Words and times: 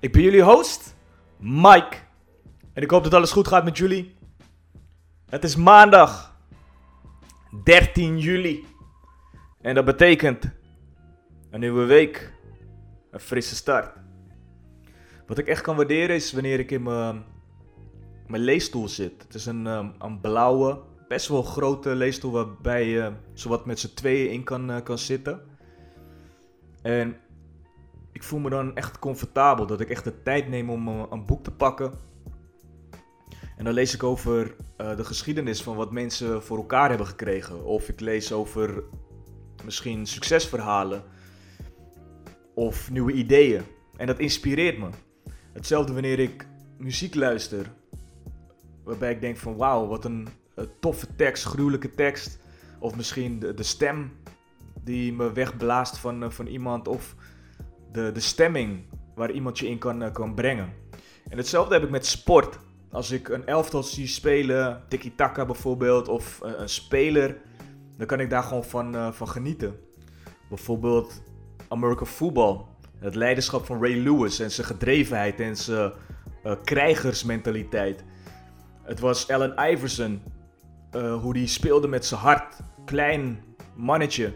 Ik 0.00 0.12
ben 0.12 0.22
jullie 0.22 0.42
host, 0.42 0.94
Mike. 1.38 1.96
En 2.72 2.82
ik 2.82 2.90
hoop 2.90 3.04
dat 3.04 3.14
alles 3.14 3.32
goed 3.32 3.48
gaat 3.48 3.64
met 3.64 3.78
jullie. 3.78 4.14
Het 5.26 5.44
is 5.44 5.56
maandag, 5.56 6.36
13 7.64 8.18
juli. 8.18 8.64
En 9.60 9.74
dat 9.74 9.84
betekent 9.84 10.50
een 11.50 11.60
nieuwe 11.60 11.84
week, 11.84 12.32
een 13.10 13.20
frisse 13.20 13.54
start. 13.54 13.96
Wat 15.26 15.38
ik 15.38 15.46
echt 15.46 15.62
kan 15.62 15.76
waarderen 15.76 16.16
is 16.16 16.32
wanneer 16.32 16.58
ik 16.58 16.70
in 16.70 16.82
mijn, 16.82 17.24
mijn 18.26 18.42
leesstoel 18.42 18.88
zit. 18.88 19.22
Het 19.22 19.34
is 19.34 19.46
een, 19.46 19.66
ehm, 19.66 19.88
een 19.98 20.20
blauwe, 20.20 20.80
best 21.08 21.28
wel 21.28 21.42
grote 21.42 21.94
leesstoel 21.94 22.32
waarbij 22.32 22.88
je 22.88 23.12
zowat 23.32 23.66
met 23.66 23.78
z'n 23.78 23.94
tweeën 23.94 24.30
in 24.30 24.44
kan, 24.44 24.70
eh, 24.70 24.82
kan 24.82 24.98
zitten. 24.98 25.40
En 26.82 27.16
ik 28.12 28.22
voel 28.22 28.40
me 28.40 28.50
dan 28.50 28.76
echt 28.76 28.98
comfortabel 28.98 29.66
dat 29.66 29.80
ik 29.80 29.90
echt 29.90 30.04
de 30.04 30.22
tijd 30.22 30.48
neem 30.48 30.70
om 30.70 30.88
eh, 30.88 31.02
een 31.10 31.26
boek 31.26 31.44
te 31.44 31.50
pakken. 31.50 31.92
En 33.56 33.64
dan 33.64 33.74
lees 33.74 33.94
ik 33.94 34.02
over 34.02 34.54
eh, 34.76 34.96
de 34.96 35.04
geschiedenis 35.04 35.62
van 35.62 35.76
wat 35.76 35.92
mensen 35.92 36.42
voor 36.42 36.56
elkaar 36.56 36.88
hebben 36.88 37.06
gekregen. 37.06 37.64
Of 37.64 37.88
ik 37.88 38.00
lees 38.00 38.32
over 38.32 38.82
misschien 39.64 40.06
succesverhalen 40.06 41.02
of 42.54 42.90
nieuwe 42.90 43.12
ideeën. 43.12 43.62
En 43.96 44.06
dat 44.06 44.18
inspireert 44.18 44.78
me. 44.78 44.88
Hetzelfde 45.52 45.92
wanneer 45.92 46.18
ik 46.18 46.46
muziek 46.78 47.14
luister, 47.14 47.72
waarbij 48.84 49.10
ik 49.10 49.20
denk 49.20 49.36
van 49.36 49.56
wauw, 49.56 49.86
wat 49.86 50.04
een, 50.04 50.28
eh, 50.54 50.64
toffe 50.80 51.06
tekst, 51.16 51.44
gruwelijke 51.44 51.90
tekst. 51.90 52.38
Of 52.78 52.96
misschien 52.96 53.38
de, 53.38 53.54
de 53.54 53.62
stem 53.62 54.12
die 54.84 55.12
me 55.12 55.32
wegblaast 55.32 55.98
van, 55.98 56.32
van 56.32 56.46
iemand. 56.46 56.88
Of 56.88 57.14
de, 57.92 58.12
de 58.12 58.20
stemming 58.20 58.84
waar 59.14 59.30
iemand 59.30 59.58
je 59.58 59.68
in 59.68 59.78
kan, 59.78 60.02
eh, 60.02 60.12
kan 60.12 60.34
brengen. 60.34 60.72
En 61.28 61.36
hetzelfde 61.36 61.74
heb 61.74 61.82
ik 61.82 61.90
met 61.90 62.06
sport. 62.06 62.58
Als 62.90 63.10
ik 63.10 63.28
een 63.28 63.46
elftal 63.46 63.82
zie 63.82 64.06
spelen, 64.06 64.82
tiki-taka 64.88 65.46
bijvoorbeeld, 65.46 66.08
of 66.08 66.38
een, 66.42 66.60
een 66.60 66.68
speler, 66.68 67.36
dan 67.96 68.06
kan 68.06 68.20
ik 68.20 68.30
daar 68.30 68.42
gewoon 68.42 68.64
van, 68.64 69.14
van 69.14 69.28
genieten. 69.28 69.78
Bijvoorbeeld 70.48 71.22
American 71.68 72.06
Football. 72.06 72.60
Het 72.98 73.14
leiderschap 73.14 73.66
van 73.66 73.82
Ray 73.82 73.96
Lewis 74.02 74.40
en 74.40 74.50
zijn 74.50 74.66
gedrevenheid 74.66 75.40
en 75.40 75.56
zijn 75.56 75.92
krijgersmentaliteit. 76.64 78.04
Het 78.82 79.00
was 79.00 79.28
Allen 79.28 79.70
Iverson, 79.70 80.22
hoe 81.20 81.32
die 81.32 81.46
speelde 81.46 81.88
met 81.88 82.06
zijn 82.06 82.20
hart. 82.20 82.60
Klein 82.84 83.44
mannetje, 83.74 84.32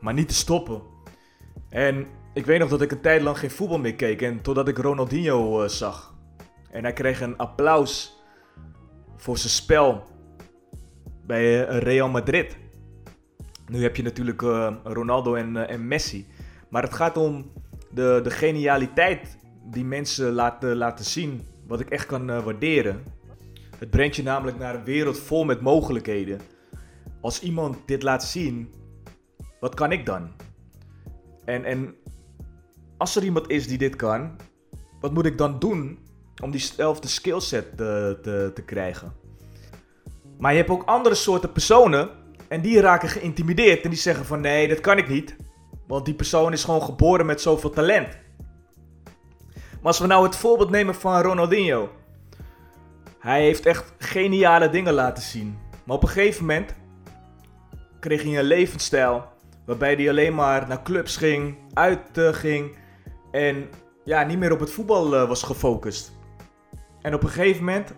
maar 0.00 0.14
niet 0.14 0.28
te 0.28 0.34
stoppen. 0.34 0.82
En 1.68 2.06
ik 2.32 2.46
weet 2.46 2.58
nog 2.58 2.68
dat 2.68 2.82
ik 2.82 2.92
een 2.92 3.00
tijd 3.00 3.22
lang 3.22 3.38
geen 3.38 3.50
voetbal 3.50 3.78
meer 3.78 3.94
keek. 3.94 4.22
En 4.22 4.40
totdat 4.40 4.68
ik 4.68 4.78
Ronaldinho 4.78 5.62
uh, 5.62 5.68
zag. 5.68 6.14
En 6.70 6.82
hij 6.82 6.92
kreeg 6.92 7.20
een 7.20 7.36
applaus 7.36 8.22
voor 9.16 9.38
zijn 9.38 9.52
spel 9.52 10.04
bij 11.26 11.64
Real 11.64 12.08
Madrid. 12.08 12.56
Nu 13.68 13.82
heb 13.82 13.96
je 13.96 14.02
natuurlijk 14.02 14.40
Ronaldo 14.84 15.34
en, 15.34 15.68
en 15.68 15.88
Messi. 15.88 16.26
Maar 16.68 16.82
het 16.82 16.94
gaat 16.94 17.16
om 17.16 17.52
de, 17.90 18.20
de 18.22 18.30
genialiteit 18.30 19.38
die 19.64 19.84
mensen 19.84 20.32
laten, 20.32 20.76
laten 20.76 21.04
zien. 21.04 21.46
Wat 21.66 21.80
ik 21.80 21.90
echt 21.90 22.06
kan 22.06 22.42
waarderen. 22.42 23.02
Het 23.78 23.90
brengt 23.90 24.16
je 24.16 24.22
namelijk 24.22 24.58
naar 24.58 24.74
een 24.74 24.84
wereld 24.84 25.18
vol 25.18 25.44
met 25.44 25.60
mogelijkheden. 25.60 26.40
Als 27.20 27.42
iemand 27.42 27.76
dit 27.86 28.02
laat 28.02 28.24
zien, 28.24 28.74
wat 29.60 29.74
kan 29.74 29.92
ik 29.92 30.06
dan? 30.06 30.30
En, 31.44 31.64
en 31.64 31.94
als 33.00 33.16
er 33.16 33.22
iemand 33.22 33.50
is 33.50 33.66
die 33.66 33.78
dit 33.78 33.96
kan, 33.96 34.36
wat 35.00 35.12
moet 35.12 35.26
ik 35.26 35.38
dan 35.38 35.58
doen 35.58 35.98
om 36.42 36.50
diezelfde 36.50 37.08
skillset 37.08 37.76
te, 37.76 38.18
te, 38.22 38.50
te 38.54 38.62
krijgen? 38.62 39.12
Maar 40.38 40.52
je 40.52 40.58
hebt 40.58 40.70
ook 40.70 40.82
andere 40.84 41.14
soorten 41.14 41.52
personen 41.52 42.10
en 42.48 42.60
die 42.60 42.80
raken 42.80 43.08
geïntimideerd 43.08 43.84
en 43.84 43.90
die 43.90 43.98
zeggen 43.98 44.24
van 44.24 44.40
nee, 44.40 44.68
dat 44.68 44.80
kan 44.80 44.98
ik 44.98 45.08
niet. 45.08 45.36
Want 45.86 46.04
die 46.04 46.14
persoon 46.14 46.52
is 46.52 46.64
gewoon 46.64 46.82
geboren 46.82 47.26
met 47.26 47.40
zoveel 47.40 47.70
talent. 47.70 48.18
Maar 49.54 49.80
als 49.82 49.98
we 49.98 50.06
nou 50.06 50.24
het 50.24 50.36
voorbeeld 50.36 50.70
nemen 50.70 50.94
van 50.94 51.22
Ronaldinho. 51.22 51.90
Hij 53.18 53.42
heeft 53.42 53.66
echt 53.66 53.92
geniale 53.98 54.70
dingen 54.70 54.92
laten 54.92 55.22
zien. 55.22 55.58
Maar 55.84 55.96
op 55.96 56.02
een 56.02 56.08
gegeven 56.08 56.40
moment 56.40 56.74
kreeg 58.00 58.22
hij 58.22 58.38
een 58.38 58.44
levensstijl. 58.44 59.24
Waarbij 59.66 59.94
hij 59.94 60.08
alleen 60.08 60.34
maar 60.34 60.68
naar 60.68 60.82
clubs 60.82 61.16
ging, 61.16 61.56
uit 61.74 62.00
ging. 62.14 62.78
En 63.30 63.68
ja, 64.04 64.22
niet 64.22 64.38
meer 64.38 64.52
op 64.52 64.60
het 64.60 64.70
voetbal 64.70 65.14
uh, 65.14 65.28
was 65.28 65.42
gefocust. 65.42 66.12
En 67.02 67.14
op 67.14 67.22
een 67.22 67.28
gegeven 67.28 67.64
moment 67.64 67.94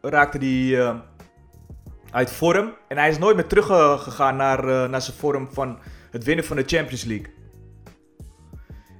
raakte 0.00 0.38
hij 0.38 0.48
uh, 0.48 0.98
uit 2.10 2.30
vorm. 2.30 2.74
En 2.88 2.98
hij 2.98 3.08
is 3.08 3.18
nooit 3.18 3.36
meer 3.36 3.46
teruggegaan 3.46 4.36
naar, 4.36 4.64
uh, 4.64 4.88
naar 4.88 5.02
zijn 5.02 5.16
vorm 5.16 5.48
van 5.52 5.78
het 6.10 6.24
winnen 6.24 6.44
van 6.44 6.56
de 6.56 6.64
Champions 6.66 7.04
League. 7.04 7.34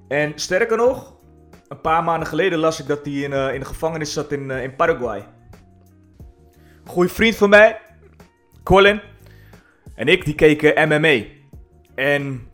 En 0.08 0.32
sterker 0.34 0.76
nog, 0.76 1.16
een 1.68 1.80
paar 1.80 2.04
maanden 2.04 2.28
geleden 2.28 2.58
las 2.58 2.80
ik 2.80 2.86
dat 2.86 3.04
hij 3.04 3.14
in, 3.14 3.32
in 3.32 3.60
de 3.60 3.66
gevangenis 3.66 4.12
zat 4.12 4.32
in, 4.32 4.50
in 4.50 4.76
Paraguay. 4.76 5.18
Een 6.84 6.90
goede 6.90 7.08
vriend 7.08 7.36
van 7.36 7.48
mij, 7.50 7.80
Colin, 8.62 9.00
en 9.94 10.06
ik 10.06 10.24
die 10.24 10.34
keken 10.34 10.88
MMA. 10.88 11.24
En 11.94 12.48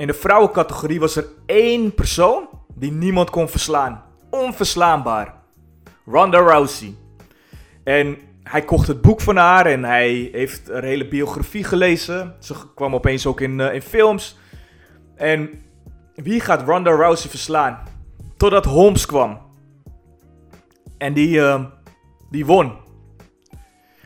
in 0.00 0.06
de 0.06 0.14
vrouwencategorie 0.14 1.00
was 1.00 1.16
er 1.16 1.26
één 1.46 1.94
persoon 1.94 2.48
die 2.74 2.92
niemand 2.92 3.30
kon 3.30 3.48
verslaan. 3.48 4.02
Onverslaanbaar. 4.30 5.34
Ronda 6.06 6.38
Rousey. 6.38 6.94
En 7.84 8.18
hij 8.42 8.64
kocht 8.64 8.86
het 8.86 9.00
boek 9.00 9.20
van 9.20 9.36
haar 9.36 9.66
en 9.66 9.84
hij 9.84 10.28
heeft 10.32 10.68
een 10.68 10.84
hele 10.84 11.08
biografie 11.08 11.64
gelezen. 11.64 12.34
Ze 12.38 12.54
kwam 12.74 12.94
opeens 12.94 13.26
ook 13.26 13.40
in, 13.40 13.58
uh, 13.58 13.74
in 13.74 13.82
films. 13.82 14.38
En 15.16 15.50
wie 16.14 16.40
gaat 16.40 16.62
Ronda 16.62 16.90
Rousey 16.90 17.30
verslaan? 17.30 17.78
Totdat 18.36 18.64
Holmes 18.64 19.06
kwam. 19.06 19.38
En 20.98 21.12
die, 21.12 21.38
uh, 21.38 21.64
die 22.30 22.46
won. 22.46 22.72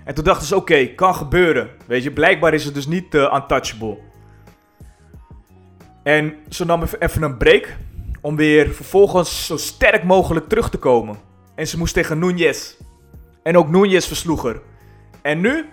En 0.05 0.15
toen 0.15 0.25
dachten 0.25 0.47
ze, 0.47 0.57
oké, 0.57 0.87
kan 0.87 1.15
gebeuren. 1.15 1.71
Weet 1.87 2.03
je, 2.03 2.13
blijkbaar 2.13 2.55
is 2.55 2.65
het 2.65 2.75
dus 2.75 2.87
niet 2.87 3.15
uh, 3.15 3.33
untouchable. 3.35 4.13
En 6.05 6.35
ze 6.49 6.65
nam 6.65 6.83
even 6.99 7.23
een 7.23 7.37
break. 7.37 7.77
Om 8.21 8.37
weer 8.37 8.75
vervolgens 8.75 9.47
zo 9.47 9.57
sterk 9.57 10.05
mogelijk 10.05 10.49
terug 10.49 10.71
te 10.71 10.79
komen. 10.79 11.17
En 11.55 11.67
ze 11.67 11.79
moest 11.79 11.95
tegen 11.95 12.19
Nunez. 12.19 12.75
En 13.43 13.57
ook 13.57 13.69
Nunez 13.69 14.07
versloeg 14.07 14.45
er. 14.45 14.63
En 15.23 15.41
nu? 15.41 15.69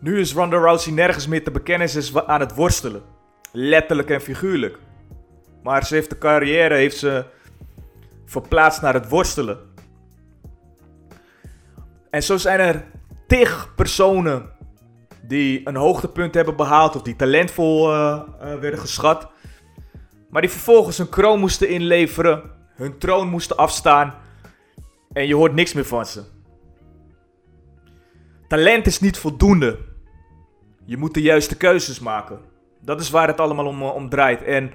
Nu 0.00 0.20
is 0.20 0.32
Ronda 0.32 0.56
Rousey 0.56 0.92
nergens 0.92 1.26
meer 1.26 1.44
te 1.44 1.50
bekennen. 1.50 1.88
Ze 1.88 1.98
is 1.98 2.16
aan 2.16 2.40
het 2.40 2.54
worstelen. 2.54 3.02
Letterlijk 3.52 4.10
en 4.10 4.20
figuurlijk. 4.20 4.78
Maar 5.62 5.86
ze 5.86 5.94
heeft 5.94 6.10
de 6.10 6.18
carrière 6.18 6.74
heeft 6.74 6.96
ze 6.96 7.24
verplaatst 8.24 8.82
naar 8.82 8.94
het 8.94 9.08
worstelen. 9.08 9.58
En 12.10 12.22
zo 12.22 12.36
zijn 12.36 12.60
er 12.60 12.84
tig 13.26 13.72
personen 13.74 14.50
die 15.28 15.60
een 15.64 15.76
hoogtepunt 15.76 16.34
hebben 16.34 16.56
behaald 16.56 16.96
of 16.96 17.02
die 17.02 17.16
talentvol 17.16 17.92
uh, 17.92 18.20
uh, 18.42 18.54
werden 18.54 18.80
geschat. 18.80 19.28
Maar 20.30 20.42
die 20.42 20.50
vervolgens 20.50 20.98
hun 20.98 21.08
kroon 21.08 21.40
moesten 21.40 21.68
inleveren, 21.68 22.42
hun 22.74 22.98
troon 22.98 23.28
moesten 23.28 23.56
afstaan 23.56 24.14
en 25.12 25.26
je 25.26 25.34
hoort 25.34 25.54
niks 25.54 25.72
meer 25.72 25.84
van 25.84 26.06
ze. 26.06 26.22
Talent 28.48 28.86
is 28.86 29.00
niet 29.00 29.18
voldoende. 29.18 29.78
Je 30.84 30.96
moet 30.96 31.14
de 31.14 31.22
juiste 31.22 31.56
keuzes 31.56 32.00
maken. 32.00 32.40
Dat 32.80 33.00
is 33.00 33.10
waar 33.10 33.28
het 33.28 33.40
allemaal 33.40 33.66
om, 33.66 33.82
eh, 33.82 33.94
om 33.94 34.08
draait. 34.08 34.42
En 34.42 34.72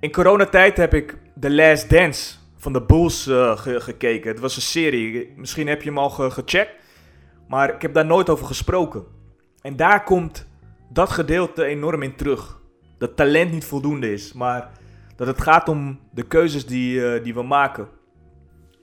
in 0.00 0.12
coronatijd 0.12 0.76
heb 0.76 0.94
ik 0.94 1.16
The 1.40 1.50
Last 1.50 1.90
Dance 1.90 2.34
van 2.56 2.72
de 2.72 2.82
Bulls 2.82 3.30
gekeken. 3.54 4.30
Het 4.30 4.40
was 4.40 4.56
een 4.56 4.62
serie. 4.62 5.32
Misschien 5.36 5.68
heb 5.68 5.82
je 5.82 5.88
hem 5.88 5.98
al 5.98 6.10
ge 6.10 6.30
gecheckt. 6.30 6.86
Maar 7.48 7.74
ik 7.74 7.82
heb 7.82 7.94
daar 7.94 8.06
nooit 8.06 8.28
over 8.28 8.46
gesproken. 8.46 9.04
En 9.60 9.76
daar 9.76 10.04
komt 10.04 10.48
dat 10.88 11.10
gedeelte 11.10 11.64
enorm 11.64 12.02
in 12.02 12.16
terug. 12.16 12.60
Dat 12.98 13.16
talent 13.16 13.52
niet 13.52 13.64
voldoende 13.64 14.12
is. 14.12 14.32
Maar 14.32 14.70
dat 15.16 15.26
het 15.26 15.40
gaat 15.40 15.68
om 15.68 16.00
de 16.10 16.22
keuzes 16.22 16.66
die, 16.66 17.06
eh, 17.06 17.24
die 17.24 17.34
we 17.34 17.42
maken. 17.42 17.88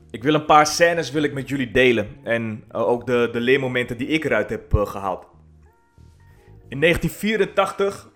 Ik 0.10 0.24
wil 0.24 0.34
een 0.34 0.46
paar 0.46 0.68
scènes 0.68 1.12
wil 1.12 1.24
ik 1.24 1.34
met 1.34 1.50
jullie 1.50 1.72
delen. 1.72 2.08
En 2.24 2.64
eh, 2.70 2.88
ook 2.88 3.06
de, 3.06 3.30
de 3.32 3.40
leermomenten 3.40 3.98
die 3.98 4.08
ik 4.08 4.24
eruit 4.24 4.50
heb 4.50 4.74
eh, 4.74 4.86
gehaald. 4.86 5.28
In 6.68 6.80
1984 6.80 8.10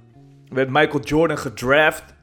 werd 0.49 0.69
Michael 0.69 1.03
Jordan 1.03 1.37
gedraft 1.37 2.15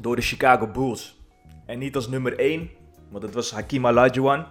door 0.00 0.16
de 0.16 0.22
Chicago 0.22 0.66
Bulls. 0.66 1.24
En 1.66 1.78
niet 1.78 1.94
als 1.94 2.08
nummer 2.08 2.38
1, 2.38 2.70
want 3.10 3.22
dat 3.22 3.34
was 3.34 3.52
Hakim 3.52 3.86
Olajuwon. 3.86 4.44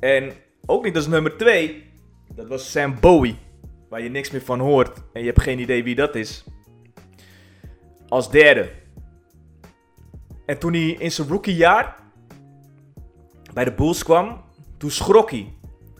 En 0.00 0.32
ook 0.66 0.84
niet 0.84 0.96
als 0.96 1.06
nummer 1.06 1.36
2, 1.36 1.84
dat 2.34 2.48
was 2.48 2.70
Sam 2.70 3.00
Bowie. 3.00 3.38
Waar 3.88 4.02
je 4.02 4.08
niks 4.08 4.30
meer 4.30 4.42
van 4.42 4.60
hoort 4.60 5.02
en 5.12 5.20
je 5.20 5.26
hebt 5.26 5.42
geen 5.42 5.58
idee 5.58 5.84
wie 5.84 5.94
dat 5.94 6.14
is. 6.14 6.44
Als 8.08 8.30
derde. 8.30 8.70
En 10.46 10.58
toen 10.58 10.72
hij 10.72 10.88
in 10.88 11.12
zijn 11.12 11.28
rookiejaar 11.28 11.96
bij 13.52 13.64
de 13.64 13.72
Bulls 13.72 14.04
kwam, 14.04 14.44
toen 14.78 14.90
schrok 14.90 15.30
hij. 15.30 15.54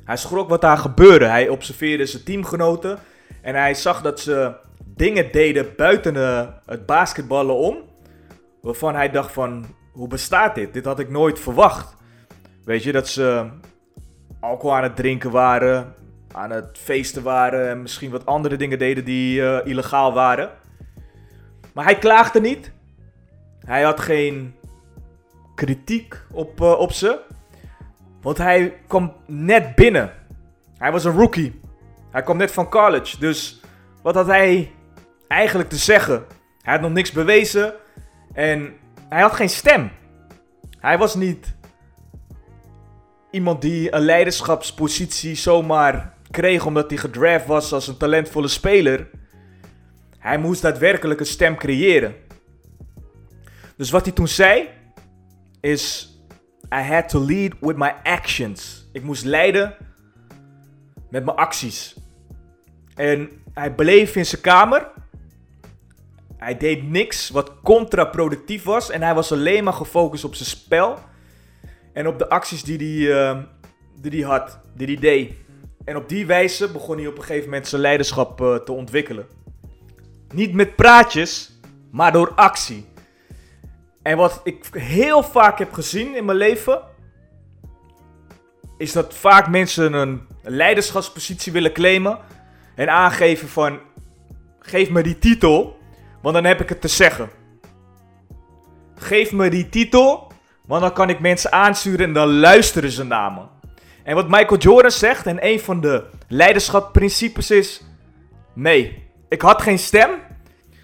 Hij 0.05 0.17
schrok 0.17 0.49
wat 0.49 0.61
daar 0.61 0.79
gebeurde. 0.79 1.25
Hij 1.25 1.49
observeerde 1.49 2.06
zijn 2.06 2.25
teamgenoten 2.25 2.99
en 3.43 3.55
hij 3.55 3.75
zag 3.75 4.03
dat 4.03 4.20
ze 4.20 4.55
dingen 4.85 5.32
deden 5.32 5.67
buiten 5.76 6.15
de, 6.15 6.49
het 6.67 6.87
basketballen 6.87 7.56
om. 7.56 7.76
Waarvan 8.61 8.94
hij 8.94 9.11
dacht 9.11 9.32
van, 9.32 9.67
hoe 9.93 10.08
bestaat 10.08 10.55
dit? 10.55 10.73
Dit 10.73 10.85
had 10.85 10.99
ik 10.99 11.11
nooit 11.11 11.38
verwacht. 11.41 11.97
Weet 12.65 12.82
je, 12.82 12.93
dat 12.93 13.08
ze 13.08 13.50
alcohol 14.43 14.77
aan 14.77 14.83
het 14.83 14.97
drinken 14.97 15.31
waren, 15.31 15.94
aan 16.33 16.50
het 16.50 16.79
feesten 16.79 17.23
waren 17.23 17.69
en 17.69 17.83
misschien 17.83 18.11
wat 18.11 18.27
andere 18.27 18.56
dingen 18.56 18.79
deden 18.79 19.05
die 19.05 19.43
eh, 19.43 19.67
illegaal 19.67 20.12
waren. 20.12 20.50
Maar 21.73 21.85
hij 21.85 21.99
klaagde 21.99 22.41
niet. 22.41 22.73
Hij 23.65 23.83
had 23.83 24.00
geen 24.00 24.55
kritiek 25.55 26.21
op, 26.31 26.61
uh, 26.61 26.79
op 26.79 26.93
ze. 26.93 27.21
Want 28.21 28.39
hij 28.39 28.75
kwam 28.87 29.12
net 29.27 29.75
binnen. 29.75 30.12
Hij 30.79 30.93
was 30.93 31.05
een 31.05 31.17
rookie. 31.17 31.61
Hij 32.11 32.23
kwam 32.23 32.37
net 32.37 32.53
van 32.53 32.71
college. 32.71 33.19
Dus 33.19 33.61
wat 34.03 34.15
had 34.15 34.27
hij 34.27 34.73
eigenlijk 35.29 35.69
te 35.69 35.77
zeggen? 35.77 36.25
Hij 36.62 36.73
had 36.73 36.83
nog 36.83 36.93
niks 36.93 37.12
bewezen. 37.12 37.75
En 38.33 38.75
hij 39.09 39.21
had 39.21 39.33
geen 39.33 39.49
stem. 39.49 39.91
Hij 40.79 40.99
was 40.99 41.15
niet 41.15 41.55
iemand 43.32 43.61
die 43.61 43.94
een 43.94 44.02
leiderschapspositie 44.02 45.34
zomaar 45.34 46.14
kreeg 46.31 46.67
omdat 46.67 46.90
hij 46.90 46.99
gedraft 46.99 47.46
was 47.46 47.73
als 47.73 47.88
een 47.88 47.96
talentvolle 47.96 48.49
speler. 48.49 49.08
Hij 50.19 50.38
moest 50.38 50.62
daadwerkelijk 50.62 51.20
een 51.20 51.26
stem 51.26 51.56
creëren. 51.56 52.14
Dus 53.76 53.90
wat 53.90 54.05
hij 54.05 54.14
toen 54.14 54.29
zei 54.29 54.69
is 55.61 56.12
I 56.75 56.81
had 56.81 57.08
to 57.08 57.25
lead 57.26 57.52
with 57.61 57.76
my 57.76 57.94
actions. 58.02 58.88
Ik 58.93 59.02
moest 59.02 59.25
leiden 59.25 59.76
met 61.11 61.25
mijn 61.25 61.37
acties. 61.37 61.96
En 62.94 63.31
hij 63.52 63.75
bleef 63.75 64.17
in 64.17 64.26
zijn 64.26 64.40
kamer. 64.40 64.90
Hij 66.37 66.56
deed 66.56 66.90
niks 66.90 67.31
wat 67.31 67.52
contraproductief 67.62 68.62
was. 68.62 68.90
En 68.90 69.02
hij 69.02 69.14
was 69.14 69.32
alleen 69.32 69.64
maar 69.64 69.73
gefocust 69.73 70.25
op 70.25 70.34
zijn 70.34 70.49
spel. 70.49 70.99
En 71.93 72.06
op 72.06 72.19
de 72.19 72.29
acties 72.29 72.62
die 72.62 72.77
hij, 72.77 73.33
uh, 73.35 73.43
die 74.00 74.11
hij 74.11 74.31
had, 74.31 74.61
die 74.75 74.87
hij 74.87 74.97
deed. 74.97 75.33
En 75.85 75.97
op 75.97 76.09
die 76.09 76.27
wijze 76.27 76.73
begon 76.73 76.97
hij 76.97 77.06
op 77.06 77.17
een 77.17 77.23
gegeven 77.23 77.44
moment 77.44 77.69
zijn 77.69 77.81
leiderschap 77.81 78.41
uh, 78.41 78.55
te 78.55 78.73
ontwikkelen. 78.73 79.27
Niet 80.35 80.53
met 80.53 80.77
praatjes, 80.77 81.59
maar 81.91 82.12
door 82.12 82.33
actie. 82.35 82.87
En 84.03 84.17
wat 84.17 84.41
ik 84.44 84.67
heel 84.73 85.23
vaak 85.23 85.59
heb 85.59 85.73
gezien 85.73 86.17
in 86.17 86.25
mijn 86.25 86.39
leven, 86.39 86.83
is 88.79 88.93
dat 88.93 89.15
vaak 89.15 89.49
mensen 89.49 89.93
een 89.93 90.27
leiderschapspositie 90.43 91.53
willen 91.53 91.73
claimen 91.73 92.19
en 92.75 92.89
aangeven 92.89 93.49
van, 93.49 93.81
geef 94.59 94.91
me 94.91 95.03
die 95.03 95.19
titel, 95.19 95.79
want 96.23 96.35
dan 96.35 96.44
heb 96.44 96.61
ik 96.61 96.69
het 96.69 96.81
te 96.81 96.89
zeggen. 96.89 97.31
Geef 98.94 99.33
me 99.33 99.50
die 99.50 99.69
titel, 99.69 100.31
want 100.67 100.82
dan 100.82 100.93
kan 100.93 101.09
ik 101.09 101.20
mensen 101.20 101.53
aansturen 101.53 102.06
en 102.06 102.12
dan 102.12 102.38
luisteren 102.38 102.91
ze 102.91 103.05
naar 103.05 103.32
me. 103.32 103.41
En 104.05 104.14
wat 104.14 104.29
Michael 104.29 104.61
Jordan 104.61 104.91
zegt 104.91 105.26
en 105.26 105.47
een 105.47 105.61
van 105.61 105.81
de 105.81 106.05
leiderschapsprincipes 106.29 107.50
is, 107.50 107.82
nee, 108.55 109.09
ik 109.29 109.43
had 109.43 109.62
geen 109.62 109.79
stem, 109.79 110.11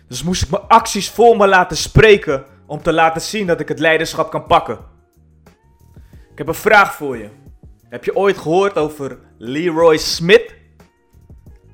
dus 0.09 0.23
moest 0.23 0.43
ik 0.43 0.51
mijn 0.51 0.63
acties 0.69 1.11
voor 1.11 1.37
me 1.37 1.47
laten 1.47 1.77
spreken 1.77 2.45
om 2.67 2.83
te 2.83 2.93
laten 2.93 3.21
zien 3.21 3.47
dat 3.47 3.61
ik 3.61 3.69
het 3.69 3.79
leiderschap 3.79 4.31
kan 4.31 4.47
pakken. 4.47 4.79
Ik 6.31 6.39
heb 6.39 6.49
een 6.49 6.55
vraag 6.55 6.95
voor 6.95 7.17
je. 7.17 7.29
Heb 7.89 8.05
je 8.05 8.17
ooit 8.17 8.39
gehoord 8.39 8.77
over 8.77 9.19
Leroy 9.39 9.97
Smith? 9.97 10.55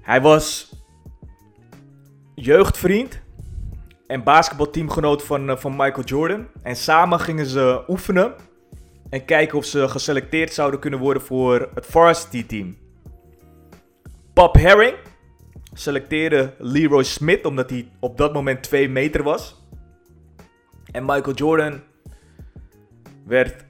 Hij 0.02 0.20
was 0.20 0.72
jeugdvriend 2.34 3.20
en 4.06 4.22
basketbalteamgenoot 4.22 5.22
van, 5.22 5.50
uh, 5.50 5.56
van 5.56 5.76
Michael 5.76 6.04
Jordan. 6.04 6.46
En 6.62 6.76
samen 6.76 7.20
gingen 7.20 7.46
ze 7.46 7.84
oefenen 7.88 8.34
en 9.10 9.24
kijken 9.24 9.58
of 9.58 9.64
ze 9.64 9.88
geselecteerd 9.88 10.52
zouden 10.52 10.80
kunnen 10.80 10.98
worden 10.98 11.22
voor 11.22 11.70
het 11.74 11.86
varsity 11.86 12.46
team. 12.46 12.76
Bob 14.32 14.54
Herring 14.54 14.94
selecteerde 15.72 16.54
Leroy 16.58 17.02
Smith 17.02 17.44
omdat 17.44 17.70
hij 17.70 17.88
op 18.00 18.16
dat 18.16 18.32
moment 18.32 18.62
2 18.62 18.88
meter 18.88 19.22
was. 19.22 19.62
En 20.90 21.04
Michael 21.04 21.36
Jordan 21.36 21.80
werd 23.26 23.64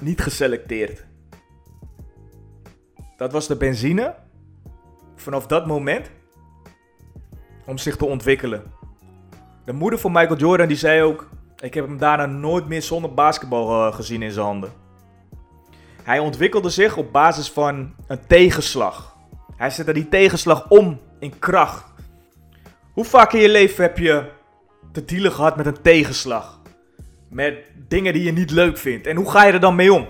niet 0.00 0.20
geselecteerd. 0.20 1.04
Dat 3.16 3.32
was 3.32 3.46
de 3.46 3.56
benzine 3.56 4.14
vanaf 5.16 5.46
dat 5.46 5.66
moment 5.66 6.10
om 7.66 7.78
zich 7.78 7.96
te 7.96 8.04
ontwikkelen. 8.04 8.62
De 9.64 9.72
moeder 9.72 9.98
van 9.98 10.12
Michael 10.12 10.36
Jordan 10.36 10.68
die 10.68 10.76
zei 10.76 11.02
ook: 11.02 11.28
Ik 11.58 11.74
heb 11.74 11.86
hem 11.86 11.98
daarna 11.98 12.26
nooit 12.26 12.68
meer 12.68 12.82
zonder 12.82 13.14
basketbal 13.14 13.86
uh, 13.86 13.94
gezien 13.94 14.22
in 14.22 14.30
zijn 14.32 14.46
handen. 14.46 14.72
Hij 16.02 16.18
ontwikkelde 16.18 16.70
zich 16.70 16.96
op 16.96 17.12
basis 17.12 17.50
van 17.50 17.94
een 18.06 18.26
tegenslag. 18.26 19.16
Hij 19.56 19.70
zette 19.70 19.92
die 19.92 20.08
tegenslag 20.08 20.68
om 20.68 21.00
in 21.18 21.38
kracht. 21.38 21.84
Hoe 22.92 23.04
vaak 23.04 23.32
in 23.32 23.40
je 23.40 23.48
leven 23.48 23.84
heb 23.84 23.98
je 23.98 24.24
te 24.92 25.04
dealen 25.04 25.32
gehad 25.32 25.56
met 25.56 25.66
een 25.66 25.82
tegenslag. 25.82 26.60
Met 27.28 27.58
dingen 27.88 28.12
die 28.12 28.22
je 28.22 28.32
niet 28.32 28.50
leuk 28.50 28.78
vindt. 28.78 29.06
En 29.06 29.16
hoe 29.16 29.30
ga 29.30 29.44
je 29.44 29.52
er 29.52 29.60
dan 29.60 29.74
mee 29.74 29.92
om? 29.92 30.06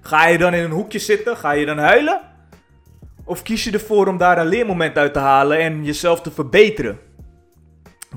Ga 0.00 0.26
je 0.26 0.38
dan 0.38 0.54
in 0.54 0.64
een 0.64 0.70
hoekje 0.70 0.98
zitten? 0.98 1.36
Ga 1.36 1.50
je 1.50 1.66
dan 1.66 1.78
huilen? 1.78 2.20
Of 3.24 3.42
kies 3.42 3.64
je 3.64 3.70
ervoor 3.70 4.06
om 4.06 4.18
daar 4.18 4.38
een 4.38 4.46
leermoment 4.46 4.96
uit 4.96 5.12
te 5.12 5.18
halen 5.18 5.58
en 5.58 5.84
jezelf 5.84 6.20
te 6.20 6.30
verbeteren? 6.30 6.98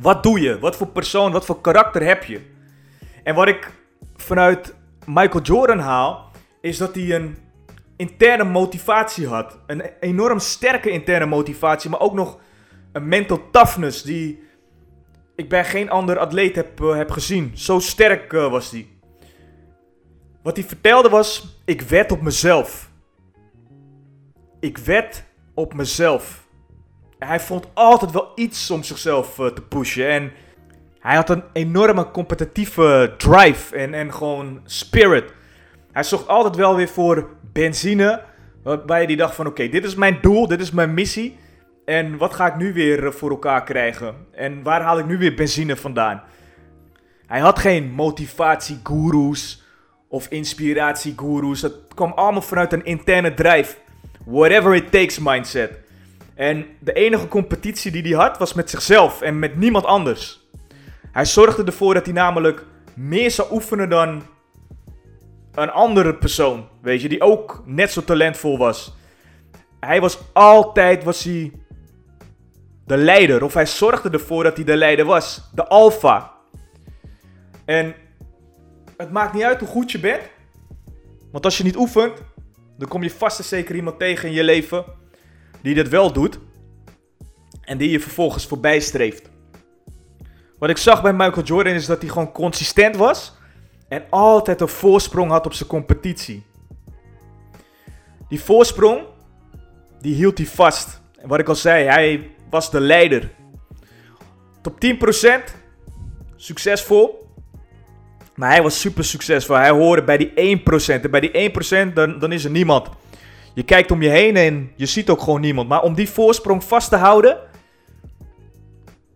Wat 0.01 0.23
doe 0.23 0.39
je? 0.39 0.59
Wat 0.59 0.75
voor 0.75 0.87
persoon, 0.87 1.31
wat 1.31 1.45
voor 1.45 1.61
karakter 1.61 2.03
heb 2.03 2.23
je? 2.23 2.41
En 3.23 3.35
wat 3.35 3.47
ik 3.47 3.71
vanuit 4.15 4.75
Michael 5.05 5.43
Jordan 5.43 5.79
haal, 5.79 6.31
is 6.61 6.77
dat 6.77 6.95
hij 6.95 7.15
een 7.15 7.37
interne 7.95 8.43
motivatie 8.43 9.27
had. 9.27 9.59
Een 9.67 9.81
enorm 9.99 10.39
sterke 10.39 10.89
interne 10.89 11.25
motivatie, 11.25 11.89
maar 11.89 11.99
ook 11.99 12.13
nog 12.13 12.39
een 12.91 13.07
mental 13.07 13.49
toughness 13.51 14.03
die 14.03 14.43
ik 15.35 15.49
bij 15.49 15.65
geen 15.65 15.89
ander 15.89 16.17
atleet 16.17 16.55
heb, 16.55 16.81
uh, 16.81 16.95
heb 16.95 17.11
gezien. 17.11 17.51
Zo 17.53 17.79
sterk 17.79 18.33
uh, 18.33 18.51
was 18.51 18.71
hij. 18.71 18.87
Wat 20.43 20.55
hij 20.57 20.65
vertelde 20.65 21.09
was: 21.09 21.61
ik 21.65 21.81
wed 21.81 22.11
op 22.11 22.21
mezelf. 22.21 22.91
Ik 24.59 24.77
wed 24.77 25.25
op 25.53 25.73
mezelf. 25.73 26.46
Hij 27.19 27.39
vond 27.39 27.67
altijd 27.73 28.11
wel 28.11 28.31
iets 28.35 28.71
om 28.71 28.83
zichzelf 28.83 29.37
uh, 29.37 29.47
te 29.47 29.61
pushen. 29.61 30.09
En 30.09 30.31
hij 30.99 31.15
had 31.15 31.29
een 31.29 31.43
enorme 31.53 32.11
competitieve 32.11 33.13
drive 33.17 33.75
en, 33.75 33.93
en 33.93 34.13
gewoon 34.13 34.61
spirit. 34.65 35.33
Hij 35.91 36.03
zocht 36.03 36.27
altijd 36.27 36.55
wel 36.55 36.75
weer 36.75 36.87
voor 36.87 37.29
benzine. 37.53 38.23
Waarbij 38.63 39.03
hij 39.03 39.15
dacht 39.15 39.35
van 39.35 39.47
oké, 39.47 39.69
dit 39.69 39.85
is 39.85 39.95
mijn 39.95 40.17
doel, 40.21 40.47
dit 40.47 40.61
is 40.61 40.71
mijn 40.71 40.93
missie. 40.93 41.37
En 41.85 42.17
wat 42.17 42.33
ga 42.33 42.47
ik 42.47 42.55
nu 42.55 42.73
weer 42.73 43.05
eh, 43.05 43.11
voor 43.11 43.29
elkaar 43.29 43.63
krijgen? 43.63 44.15
En 44.31 44.63
waar 44.63 44.81
haal 44.81 44.99
ik 44.99 45.05
nu 45.05 45.17
weer 45.17 45.33
benzine 45.35 45.75
vandaan? 45.75 46.23
Hij 47.27 47.39
had 47.39 47.59
geen 47.59 47.91
motivatiegoeroes 47.91 49.63
of 50.07 50.27
inspiratiegoeroes. 50.27 51.61
Het 51.61 51.73
kwam 51.95 52.11
allemaal 52.11 52.41
vanuit 52.41 52.73
een 52.73 52.85
interne 52.85 53.33
drive. 53.33 53.75
Whatever 54.25 54.75
it 54.75 54.91
takes 54.91 55.19
mindset. 55.19 55.79
En 56.37 56.65
de 56.79 56.93
enige 56.93 57.27
competitie 57.27 57.91
die 57.91 58.01
hij 58.01 58.25
had 58.25 58.37
was 58.37 58.53
met 58.53 58.69
zichzelf 58.69 59.21
en 59.21 59.39
met 59.39 59.55
niemand 59.55 59.85
anders. 59.85 60.47
Hij 61.11 61.25
zorgde 61.25 61.63
ervoor 61.63 61.93
dat 61.93 62.05
hij 62.05 62.13
namelijk 62.13 62.65
meer 62.95 63.31
zou 63.31 63.51
oefenen 63.51 63.89
dan 63.89 64.23
een 65.53 65.69
andere 65.69 66.15
persoon, 66.15 66.67
weet 66.81 67.01
je, 67.01 67.09
die 67.09 67.21
ook 67.21 67.63
net 67.65 67.91
zo 67.91 68.03
talentvol 68.03 68.57
was. 68.57 68.95
Hij 69.79 70.01
was 70.01 70.19
altijd 70.33 71.03
was 71.03 71.23
hij 71.23 71.51
de 72.85 72.97
leider. 72.97 73.43
Of 73.43 73.53
hij 73.53 73.65
zorgde 73.65 74.09
ervoor 74.09 74.43
dat 74.43 74.55
hij 74.55 74.65
de 74.65 74.75
leider 74.75 75.05
was. 75.05 75.49
De 75.53 75.67
alfa. 75.67 76.31
En 77.65 77.95
het 78.97 79.11
maakt 79.11 79.33
niet 79.33 79.43
uit 79.43 79.59
hoe 79.59 79.69
goed 79.69 79.91
je 79.91 79.99
bent. 79.99 80.21
Want 81.31 81.45
als 81.45 81.57
je 81.57 81.63
niet 81.63 81.77
oefent, 81.77 82.23
dan 82.77 82.87
kom 82.87 83.03
je 83.03 83.11
vast 83.11 83.39
en 83.39 83.45
zeker 83.45 83.75
iemand 83.75 83.99
tegen 83.99 84.27
in 84.27 84.33
je 84.33 84.43
leven 84.43 84.85
die 85.67 85.75
dit 85.75 85.89
wel 85.89 86.11
doet. 86.11 86.39
En 87.61 87.77
die 87.77 87.89
je 87.89 87.99
vervolgens 87.99 88.45
voorbij 88.45 88.79
streeft. 88.79 89.29
Wat 90.59 90.69
ik 90.69 90.77
zag 90.77 91.01
bij 91.01 91.13
Michael 91.13 91.45
Jordan 91.45 91.73
is 91.73 91.85
dat 91.85 92.01
hij 92.01 92.09
gewoon 92.09 92.31
consistent 92.31 92.95
was. 92.95 93.35
En 93.87 94.03
altijd 94.09 94.61
een 94.61 94.67
voorsprong 94.67 95.31
had 95.31 95.45
op 95.45 95.53
zijn 95.53 95.69
competitie. 95.69 96.45
Die 98.29 98.41
voorsprong, 98.41 99.01
die 100.01 100.15
hield 100.15 100.37
hij 100.37 100.47
vast. 100.47 101.01
En 101.19 101.27
wat 101.27 101.39
ik 101.39 101.47
al 101.47 101.55
zei, 101.55 101.85
hij 101.85 102.29
was 102.49 102.71
de 102.71 102.79
leider. 102.79 103.31
Top 104.61 104.85
10%, 104.85 105.53
succesvol. 106.35 107.31
Maar 108.35 108.49
hij 108.49 108.61
was 108.61 108.79
super 108.79 109.03
succesvol. 109.03 109.55
Hij 109.55 109.69
hoorde 109.69 110.03
bij 110.03 110.17
die 110.17 110.59
1%. 110.59 111.01
En 111.01 111.11
bij 111.11 111.19
die 111.19 111.51
1% 111.89 111.93
dan, 111.93 112.19
dan 112.19 112.31
is 112.31 112.43
er 112.43 112.51
niemand. 112.51 112.89
Je 113.57 113.63
kijkt 113.63 113.91
om 113.91 114.01
je 114.01 114.09
heen 114.09 114.35
en 114.35 114.71
je 114.75 114.85
ziet 114.85 115.09
ook 115.09 115.21
gewoon 115.21 115.41
niemand. 115.41 115.69
Maar 115.69 115.81
om 115.81 115.93
die 115.93 116.09
voorsprong 116.09 116.63
vast 116.63 116.89
te 116.89 116.95
houden, 116.95 117.37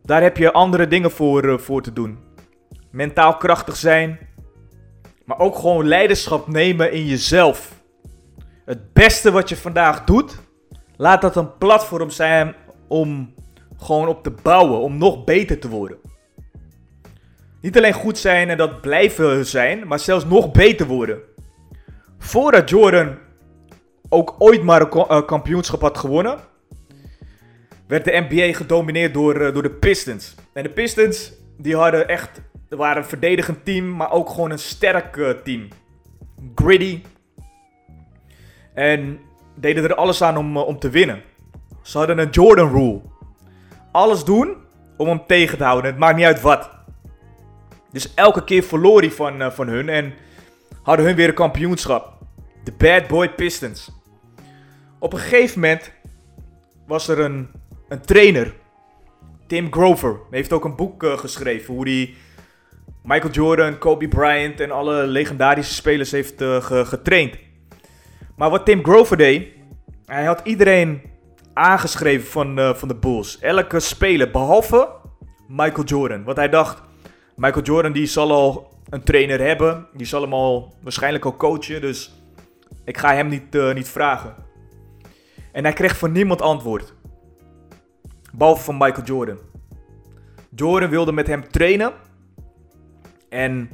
daar 0.03 0.21
heb 0.21 0.37
je 0.37 0.51
andere 0.51 0.87
dingen 0.87 1.11
voor, 1.11 1.45
uh, 1.45 1.57
voor 1.57 1.81
te 1.81 1.93
doen. 1.93 2.19
Mentaal 2.91 3.37
krachtig 3.37 3.75
zijn, 3.75 4.19
maar 5.25 5.39
ook 5.39 5.55
gewoon 5.55 5.87
leiderschap 5.87 6.47
nemen 6.47 6.91
in 6.91 7.05
jezelf. 7.05 7.71
Het 8.65 8.93
beste 8.93 9.31
wat 9.31 9.49
je 9.49 9.57
vandaag 9.57 10.03
doet, 10.03 10.39
laat 10.95 11.21
dat 11.21 11.35
een 11.35 11.57
platform 11.57 12.09
zijn 12.09 12.55
om 12.87 13.33
gewoon 13.77 14.07
op 14.07 14.23
te 14.23 14.31
bouwen, 14.41 14.79
om 14.79 14.97
nog 14.97 15.23
beter 15.23 15.59
te 15.59 15.69
worden. 15.69 15.97
Niet 17.61 17.77
alleen 17.77 17.93
goed 17.93 18.17
zijn 18.17 18.49
en 18.49 18.57
dat 18.57 18.81
blijven 18.81 19.45
zijn, 19.45 19.87
maar 19.87 19.99
zelfs 19.99 20.25
nog 20.25 20.51
beter 20.51 20.87
worden. 20.87 21.19
Voordat 22.17 22.69
Jordan 22.69 23.17
ook 24.13 24.35
ooit 24.37 24.63
maar 24.63 24.81
een 24.81 24.89
eh, 24.89 25.25
kampioenschap 25.25 25.81
had 25.81 25.97
gewonnen, 25.97 26.39
werd 27.87 28.05
de 28.05 28.25
NBA 28.29 28.53
gedomineerd 28.53 29.13
door, 29.13 29.35
eh, 29.35 29.53
door 29.53 29.63
de 29.63 29.71
Pistons. 29.71 30.35
En 30.53 30.63
de 30.63 30.69
Pistons, 30.69 31.33
die 31.57 31.75
hadden 31.75 32.07
echt, 32.07 32.41
waren 32.69 32.97
een 32.97 33.09
verdedigend 33.09 33.65
team, 33.65 33.95
maar 33.95 34.11
ook 34.11 34.29
gewoon 34.29 34.51
een 34.51 34.59
sterk 34.59 35.15
uh, 35.15 35.29
team. 35.29 35.67
Gritty. 36.55 37.01
En 38.73 39.19
deden 39.55 39.83
er 39.83 39.95
alles 39.95 40.21
aan 40.21 40.37
om, 40.37 40.57
om 40.57 40.79
te 40.79 40.89
winnen. 40.89 41.21
Ze 41.81 41.97
hadden 41.97 42.17
een 42.17 42.29
Jordan 42.29 42.71
rule. 42.71 43.01
Alles 43.91 44.23
doen 44.23 44.55
om 44.97 45.07
hem 45.07 45.25
tegen 45.27 45.57
te 45.57 45.63
houden. 45.63 45.91
Het 45.91 45.99
maakt 45.99 46.15
niet 46.15 46.25
uit 46.25 46.41
wat. 46.41 46.69
Dus 47.91 48.13
elke 48.13 48.43
keer 48.43 48.63
verloor 48.63 48.99
hij 48.99 49.11
van, 49.11 49.41
uh, 49.41 49.51
van 49.51 49.67
hun 49.67 49.89
en 49.89 50.13
hadden 50.83 51.05
hun 51.05 51.15
weer 51.15 51.27
een 51.27 51.33
kampioenschap. 51.33 52.17
De 52.63 52.71
Bad 52.71 53.07
Boy 53.07 53.29
Pistons. 53.29 54.00
Op 55.01 55.13
een 55.13 55.19
gegeven 55.19 55.59
moment 55.59 55.91
was 56.87 57.07
er 57.07 57.19
een, 57.19 57.47
een 57.89 58.01
trainer. 58.01 58.53
Tim 59.47 59.71
Grover. 59.71 60.09
Hij 60.09 60.37
heeft 60.37 60.53
ook 60.53 60.65
een 60.65 60.75
boek 60.75 61.03
uh, 61.03 61.17
geschreven. 61.17 61.73
Hoe 61.73 61.89
hij 61.89 62.13
Michael 63.03 63.33
Jordan, 63.33 63.77
Kobe 63.77 64.07
Bryant 64.07 64.59
en 64.59 64.71
alle 64.71 65.03
legendarische 65.03 65.73
spelers 65.73 66.11
heeft 66.11 66.33
ge 66.37 66.83
getraind. 66.85 67.35
Maar 68.35 68.49
wat 68.49 68.65
Tim 68.65 68.83
Grover 68.83 69.17
deed. 69.17 69.47
Hij 70.05 70.25
had 70.25 70.41
iedereen 70.43 71.01
aangeschreven 71.53 72.27
van, 72.27 72.59
uh, 72.59 72.73
van 72.73 72.87
de 72.87 72.95
Bulls. 72.95 73.39
Elke 73.39 73.79
speler, 73.79 74.31
behalve 74.31 74.87
Michael 75.47 75.83
Jordan. 75.83 76.23
Want 76.23 76.37
hij 76.37 76.49
dacht, 76.49 76.81
Michael 77.35 77.65
Jordan 77.65 77.91
die 77.91 78.05
zal 78.05 78.31
al 78.31 78.73
een 78.89 79.03
trainer 79.03 79.39
hebben. 79.39 79.87
Die 79.93 80.07
zal 80.07 80.21
hem 80.21 80.33
al 80.33 80.73
waarschijnlijk 80.81 81.25
al 81.25 81.35
coachen. 81.37 81.81
Dus 81.81 82.13
ik 82.85 82.97
ga 82.97 83.13
hem 83.13 83.27
niet, 83.27 83.73
niet 83.73 83.89
vragen. 83.89 84.40
En 85.51 85.63
hij 85.63 85.73
kreeg 85.73 85.97
van 85.97 86.11
niemand 86.11 86.41
antwoord. 86.41 86.93
Behalve 88.33 88.63
van 88.63 88.77
Michael 88.77 89.05
Jordan. 89.05 89.37
Jordan 90.55 90.89
wilde 90.89 91.11
met 91.11 91.27
hem 91.27 91.49
trainen. 91.49 91.93
En 93.29 93.69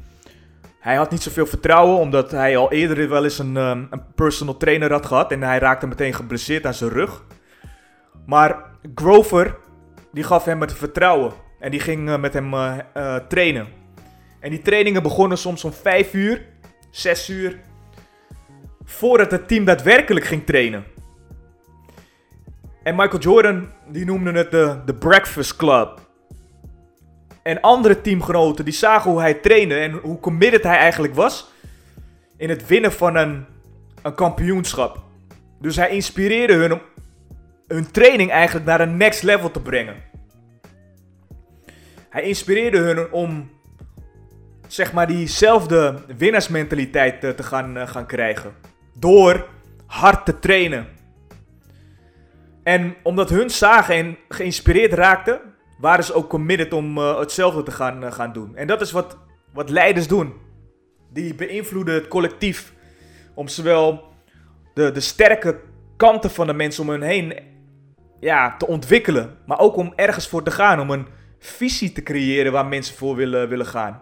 hij 0.79 0.95
had 0.95 1.11
niet 1.11 1.21
zoveel 1.21 1.45
vertrouwen, 1.45 1.97
omdat 1.97 2.31
hij 2.31 2.57
al 2.57 2.71
eerder 2.71 3.09
wel 3.09 3.23
eens 3.23 3.39
een, 3.39 3.55
um, 3.55 3.87
een 3.89 4.13
personal 4.15 4.57
trainer 4.57 4.91
had 4.91 5.05
gehad. 5.05 5.31
En 5.31 5.41
hij 5.41 5.59
raakte 5.59 5.87
meteen 5.87 6.13
geblesseerd 6.13 6.65
aan 6.65 6.73
zijn 6.73 6.89
rug. 6.89 7.23
Maar 8.25 8.65
Grover, 8.95 9.57
die 10.11 10.23
gaf 10.23 10.45
hem 10.45 10.61
het 10.61 10.73
vertrouwen. 10.73 11.33
En 11.59 11.71
die 11.71 11.79
ging 11.79 12.09
uh, 12.09 12.17
met 12.17 12.33
hem 12.33 12.53
uh, 12.53 12.77
uh, 12.97 13.15
trainen. 13.15 13.67
En 14.39 14.49
die 14.49 14.61
trainingen 14.61 15.03
begonnen 15.03 15.37
soms 15.37 15.63
om 15.63 15.73
5 15.73 16.13
uur, 16.13 16.45
6 16.91 17.29
uur. 17.29 17.59
Voordat 18.83 19.31
het 19.31 19.47
team 19.47 19.65
daadwerkelijk 19.65 20.25
ging 20.25 20.45
trainen. 20.45 20.83
En 22.87 22.95
Michael 22.95 23.19
Jordan, 23.19 23.69
die 23.87 24.05
noemde 24.05 24.31
het 24.31 24.51
de, 24.51 24.77
de 24.85 24.93
Breakfast 24.93 25.55
Club. 25.55 25.99
En 27.43 27.61
andere 27.61 28.01
teamgenoten, 28.01 28.65
die 28.65 28.73
zagen 28.73 29.11
hoe 29.11 29.19
hij 29.19 29.33
trainde 29.33 29.75
en 29.75 29.91
hoe 29.91 30.19
committed 30.19 30.63
hij 30.63 30.77
eigenlijk 30.77 31.15
was. 31.15 31.51
In 32.37 32.49
het 32.49 32.67
winnen 32.67 32.91
van 32.91 33.15
een, 33.15 33.45
een 34.01 34.15
kampioenschap. 34.15 34.99
Dus 35.59 35.75
hij 35.75 35.89
inspireerde 35.89 36.53
hun 36.53 36.71
om 36.73 36.81
hun 37.67 37.91
training 37.91 38.31
eigenlijk 38.31 38.65
naar 38.65 38.81
een 38.81 38.97
next 38.97 39.23
level 39.23 39.51
te 39.51 39.61
brengen. 39.61 39.95
Hij 42.09 42.21
inspireerde 42.21 42.77
hun 42.77 43.11
om 43.11 43.49
zeg 44.67 44.93
maar 44.93 45.07
diezelfde 45.07 45.99
winnaarsmentaliteit 46.17 47.21
te, 47.21 47.35
te 47.35 47.43
gaan, 47.43 47.77
uh, 47.77 47.87
gaan 47.87 48.05
krijgen. 48.05 48.53
Door 48.99 49.47
hard 49.85 50.25
te 50.25 50.39
trainen. 50.39 50.96
En 52.67 52.95
omdat 53.03 53.29
hun 53.29 53.49
zagen 53.49 53.95
en 53.95 54.17
geïnspireerd 54.29 54.93
raakten, 54.93 55.39
waren 55.79 56.03
ze 56.03 56.13
ook 56.13 56.29
committed 56.29 56.73
om 56.73 56.97
uh, 56.97 57.19
hetzelfde 57.19 57.63
te 57.63 57.71
gaan, 57.71 58.03
uh, 58.03 58.11
gaan 58.11 58.33
doen. 58.33 58.55
En 58.55 58.67
dat 58.67 58.81
is 58.81 58.91
wat, 58.91 59.17
wat 59.53 59.69
leiders 59.69 60.07
doen. 60.07 60.33
Die 61.13 61.35
beïnvloeden 61.35 61.93
het 61.93 62.07
collectief. 62.07 62.73
Om 63.33 63.47
zowel 63.47 64.03
de, 64.73 64.91
de 64.91 64.99
sterke 64.99 65.59
kanten 65.97 66.31
van 66.31 66.47
de 66.47 66.53
mensen 66.53 66.83
om 66.83 66.89
hen 66.89 67.01
heen 67.01 67.33
ja, 68.19 68.57
te 68.57 68.67
ontwikkelen. 68.67 69.37
Maar 69.45 69.59
ook 69.59 69.75
om 69.75 69.93
ergens 69.95 70.27
voor 70.27 70.43
te 70.43 70.51
gaan. 70.51 70.79
Om 70.79 70.89
een 70.89 71.07
visie 71.39 71.91
te 71.91 72.03
creëren 72.03 72.51
waar 72.51 72.65
mensen 72.65 72.95
voor 72.95 73.15
willen, 73.15 73.49
willen 73.49 73.65
gaan. 73.65 74.01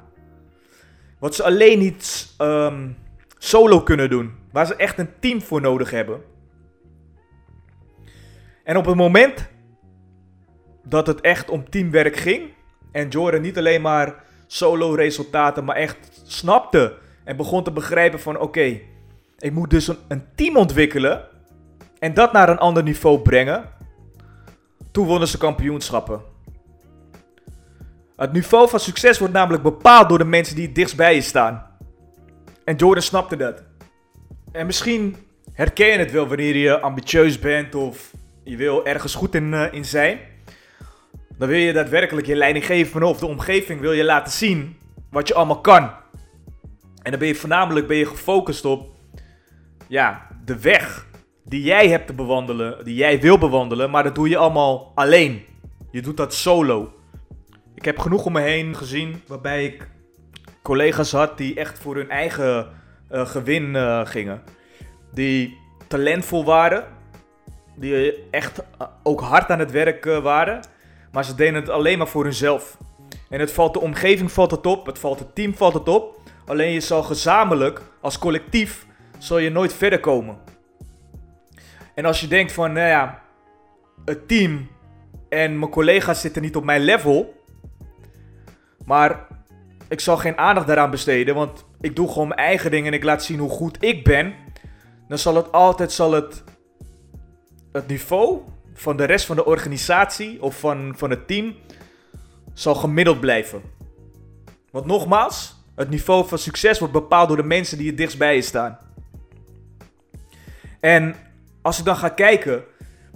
Wat 1.20 1.36
ze 1.36 1.44
alleen 1.44 1.80
niet 1.80 2.36
um, 2.42 2.98
solo 3.38 3.82
kunnen 3.82 4.10
doen. 4.10 4.34
Waar 4.52 4.66
ze 4.66 4.76
echt 4.76 4.98
een 4.98 5.20
team 5.20 5.42
voor 5.42 5.62
nodig 5.62 5.92
hebben. 5.92 6.34
En 8.66 8.78
op 8.78 8.86
het 8.86 8.96
moment 8.96 9.50
dat 10.84 11.08
het 11.08 11.22
echt 11.22 11.50
om 11.50 11.70
teamwerk 11.70 12.16
ging. 12.16 12.54
En 12.92 13.08
Jordan 13.08 13.42
niet 13.42 13.58
alleen 13.58 13.82
maar 13.82 14.24
solo 14.48 14.94
resultaten, 14.94 15.64
maar 15.64 15.76
echt 15.76 16.22
snapte. 16.24 16.98
En 17.24 17.38
begon 17.38 17.64
te 17.64 17.72
begrijpen 17.72 18.20
van 18.20 18.40
oké, 18.40 18.80
ik 19.38 19.52
moet 19.52 19.70
dus 19.70 19.88
een, 19.88 19.98
een 20.08 20.24
team 20.36 20.58
ontwikkelen. 20.58 21.28
En 22.00 22.14
dat 22.14 22.34
naar 22.34 22.50
een 22.50 22.58
ander 22.58 22.84
niveau 22.84 23.20
brengen. 23.20 23.64
Toen 24.92 25.08
wonnen 25.08 25.28
ze 25.28 25.38
kampioenschappen. 25.38 26.22
Het 28.16 28.32
niveau 28.32 28.70
van 28.70 28.80
succes 28.80 29.20
wordt 29.20 29.34
namelijk 29.34 29.64
bepaald 29.64 30.10
door 30.10 30.18
de 30.18 30.26
mensen 30.26 30.56
die 30.56 30.66
het 30.66 30.76
dichtst 30.76 30.96
bij 30.96 31.16
je 31.16 31.22
staan. 31.22 31.68
En 32.64 32.76
Jordan 32.76 33.04
snapte 33.04 33.36
dat. 33.36 33.64
En 34.52 34.66
misschien 34.66 35.16
herken 35.54 35.88
je 35.88 35.98
het 35.98 36.12
wel 36.12 36.28
wanneer 36.28 36.56
je 36.56 36.80
ambitieus 36.80 37.40
bent 37.40 37.76
of 37.76 38.14
je 38.46 38.58
wil 38.58 38.86
ergens 38.86 39.16
goed 39.16 39.36
in, 39.36 39.54
uh, 39.54 39.74
in 39.74 39.86
zijn. 39.86 40.20
Dan 41.38 41.48
wil 41.48 41.58
je 41.58 41.74
daadwerkelijk 41.74 42.28
je 42.28 42.36
leidinggevende 42.36 43.06
of 43.06 43.20
de 43.20 43.26
omgeving 43.26 43.80
wil 43.82 43.92
je 43.92 44.04
laten 44.04 44.32
zien 44.32 44.78
wat 45.10 45.28
je 45.28 45.34
allemaal 45.34 45.62
kan. 45.62 45.84
En 47.02 47.12
dan 47.12 47.20
ben 47.20 47.28
je 47.28 47.36
voornamelijk 47.36 47.88
ben 47.88 47.98
je 47.98 48.06
gefocust 48.06 48.66
op 48.66 48.94
ja, 49.88 50.28
de 50.46 50.60
weg 50.60 51.08
die 51.44 51.64
jij 51.64 51.90
hebt 51.90 52.08
te 52.08 52.14
bewandelen, 52.14 52.86
die 52.86 52.96
jij 52.96 53.20
wil 53.22 53.38
bewandelen, 53.38 53.90
maar 53.90 54.04
dat 54.04 54.16
doe 54.16 54.30
je 54.30 54.38
allemaal 54.38 54.92
alleen. 54.96 55.46
Je 55.92 56.02
doet 56.02 56.18
dat 56.18 56.34
solo. 56.34 56.94
Ik 57.76 57.86
heb 57.86 58.00
genoeg 58.00 58.26
om 58.26 58.34
me 58.34 58.42
heen 58.42 58.76
gezien 58.76 59.22
waarbij 59.28 59.66
ik 59.66 59.90
collega's 60.62 61.12
had 61.12 61.38
die 61.38 61.56
echt 61.56 61.80
voor 61.80 61.96
hun 61.96 62.10
eigen 62.10 62.68
uh, 63.12 63.26
gewin 63.26 63.76
uh, 63.76 64.06
gingen. 64.06 64.42
Die 65.14 65.58
talentvol 65.88 66.46
waren, 66.46 66.84
die 67.76 68.24
echt 68.32 68.64
ook 69.04 69.22
hard 69.22 69.50
aan 69.50 69.60
het 69.60 69.72
werk 69.72 70.06
uh, 70.06 70.18
waren, 70.18 70.60
maar 71.12 71.26
ze 71.26 71.36
deden 71.36 71.54
het 71.54 71.70
alleen 71.70 71.98
maar 71.98 72.08
voor 72.08 72.24
hunzelf. 72.24 72.78
En 73.30 73.40
het 73.40 73.52
valt 73.52 73.74
de 73.74 73.82
omgeving 73.82 74.32
valt 74.32 74.52
het 74.52 74.66
op, 74.66 74.86
het 74.86 75.00
valt 75.00 75.20
het 75.20 75.36
team 75.36 75.56
valt 75.56 75.74
het 75.74 75.88
op. 75.88 76.20
Alleen 76.46 76.72
je 76.72 76.80
zal 76.80 77.04
gezamenlijk, 77.04 77.82
als 78.02 78.20
collectief, 78.20 78.86
zal 79.18 79.38
je 79.38 79.50
nooit 79.50 79.74
verder 79.74 80.00
komen. 80.00 80.38
En 81.96 82.06
als 82.06 82.22
je 82.22 82.28
denkt 82.28 82.52
van, 82.52 82.74
nou 82.74 82.88
ja, 82.88 83.22
het 84.06 84.28
team 84.28 84.68
en 85.30 85.60
mijn 85.60 85.72
collega's 85.72 86.22
zitten 86.22 86.42
niet 86.42 86.56
op 86.56 86.64
mijn 86.64 86.82
level. 86.82 87.44
Maar 88.86 89.28
ik 89.88 90.00
zal 90.00 90.18
geen 90.18 90.38
aandacht 90.38 90.68
daaraan 90.68 90.92
besteden, 90.92 91.36
want 91.36 91.66
ik 91.82 91.96
doe 91.96 92.08
gewoon 92.08 92.28
mijn 92.28 92.40
eigen 92.40 92.72
ding 92.72 92.88
en 92.88 92.94
ik 92.94 93.04
laat 93.04 93.24
zien 93.24 93.40
hoe 93.40 93.50
goed 93.50 93.84
ik 93.84 94.04
ben, 94.04 94.34
dan 95.08 95.18
zal 95.18 95.36
het 95.36 95.52
altijd 95.52 95.92
zal 95.92 96.12
het, 96.12 96.44
het 97.76 97.88
niveau 97.88 98.42
van 98.74 98.98
de 98.98 99.04
rest 99.04 99.26
van 99.26 99.36
de 99.36 99.46
organisatie 99.46 100.42
of 100.42 100.60
van, 100.60 100.94
van 100.98 101.10
het 101.10 101.28
team 101.28 101.56
zal 102.54 102.76
gemiddeld 102.76 103.20
blijven. 103.20 103.62
Want 104.72 104.86
nogmaals, 104.86 105.56
het 105.76 105.90
niveau 105.90 106.28
van 106.28 106.38
succes 106.38 106.80
wordt 106.80 106.94
bepaald 106.94 107.28
door 107.28 107.38
de 107.38 107.44
mensen 107.44 107.78
die 107.78 107.88
het 107.88 107.98
dichtst 107.98 108.18
bij 108.18 108.36
je 108.36 108.42
staan. 108.42 108.78
En 110.80 111.16
als 111.62 111.80
ik 111.80 111.86
dan 111.86 111.96
ga 111.96 112.10
kijken 112.10 112.64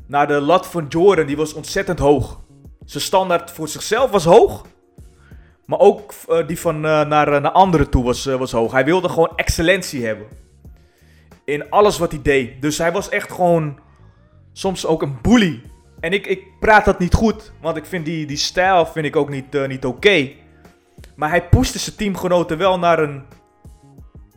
naar 0.06 0.28
de 0.28 0.42
lat 0.42 0.68
van 0.68 0.86
Jordan, 0.90 1.26
die 1.26 1.38
was 1.38 1.54
ontzettend 1.54 2.00
hoog. 2.00 2.40
Zijn 2.86 3.04
standaard 3.04 3.52
voor 3.52 3.68
zichzelf 3.68 4.12
was 4.12 4.26
hoog. 4.26 4.66
Maar 5.66 5.80
ook 5.80 6.14
uh, 6.30 6.48
die 6.48 6.60
van 6.60 6.76
uh, 6.76 7.06
naar, 7.06 7.34
uh, 7.34 7.42
naar 7.42 7.52
anderen 7.52 7.90
toe 7.90 8.04
was, 8.04 8.26
was 8.26 8.52
hoog. 8.52 8.72
Hij 8.72 8.86
wilde 8.86 9.10
gewoon 9.10 9.32
excellentie 9.36 10.06
hebben. 10.06 10.28
In 11.44 11.70
alles 11.70 11.98
wat 11.98 12.12
hij 12.12 12.22
deed. 12.22 12.62
Dus 12.62 12.78
hij 12.78 12.92
was 12.92 13.10
echt 13.10 13.32
gewoon 13.32 13.80
soms 14.54 14.86
ook 14.86 15.02
een 15.02 15.18
bully. 15.22 15.62
En 16.00 16.14
ik, 16.14 16.28
ik 16.28 16.60
praat 16.60 16.86
dat 16.86 17.00
niet 17.00 17.14
goed. 17.14 17.52
Want 17.62 17.78
ik 17.78 17.86
vind 17.86 18.06
die, 18.06 18.26
die 18.26 18.38
stijl 18.38 18.86
vind 18.86 19.06
ik 19.06 19.16
ook 19.16 19.30
niet, 19.30 19.68
niet 19.68 19.86
oké. 19.86 20.32
Maar 21.16 21.30
hij 21.30 21.50
pushte 21.50 21.80
zijn 21.80 21.96
teamgenoten 21.96 22.58
wel 22.58 22.80
naar 22.80 23.00
een, 23.00 23.24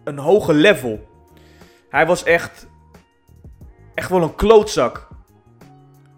een 0.04 0.18
hoger 0.18 0.54
level. 0.54 1.08
Hij 1.88 2.06
was 2.06 2.22
echt, 2.22 2.66
echt 3.94 4.10
wel 4.10 4.22
een 4.22 4.34
klootzak. 4.34 5.08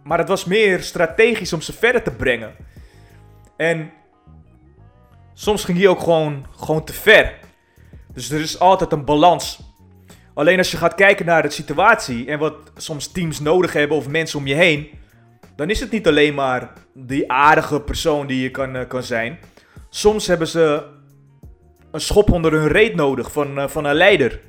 Maar 0.03 0.19
het 0.19 0.29
was 0.29 0.45
meer 0.45 0.83
strategisch 0.83 1.53
om 1.53 1.61
ze 1.61 1.73
verder 1.73 2.03
te 2.03 2.11
brengen. 2.11 2.55
En 3.57 3.93
soms 5.33 5.65
ging 5.65 5.79
hij 5.79 5.89
ook 5.89 6.01
gewoon, 6.01 6.47
gewoon 6.57 6.85
te 6.85 6.93
ver. 6.93 7.39
Dus 8.13 8.31
er 8.31 8.41
is 8.41 8.59
altijd 8.59 8.93
een 8.93 9.05
balans. 9.05 9.64
Alleen 10.35 10.59
als 10.59 10.71
je 10.71 10.77
gaat 10.77 10.95
kijken 10.95 11.27
naar 11.27 11.43
de 11.43 11.51
situatie 11.51 12.27
en 12.27 12.39
wat 12.39 12.55
soms 12.77 13.13
teams 13.13 13.41
nodig 13.41 13.73
hebben 13.73 13.97
of 13.97 14.09
mensen 14.09 14.39
om 14.39 14.47
je 14.47 14.55
heen, 14.55 14.89
dan 15.57 15.71
is 15.71 15.81
het 15.81 15.91
niet 15.91 16.07
alleen 16.07 16.35
maar 16.35 16.73
die 16.95 17.33
aardige 17.33 17.81
persoon 17.81 18.27
die 18.27 18.43
je 18.43 18.51
kan, 18.51 18.77
uh, 18.77 18.83
kan 18.89 19.03
zijn. 19.03 19.39
Soms 19.91 20.27
hebben 20.27 20.47
ze 20.47 20.83
een 21.91 22.01
schop 22.01 22.31
onder 22.31 22.53
hun 22.53 22.69
reet 22.69 22.95
nodig 22.95 23.33
van, 23.33 23.59
uh, 23.59 23.69
van 23.69 23.85
een 23.85 23.95
leider. 23.95 24.41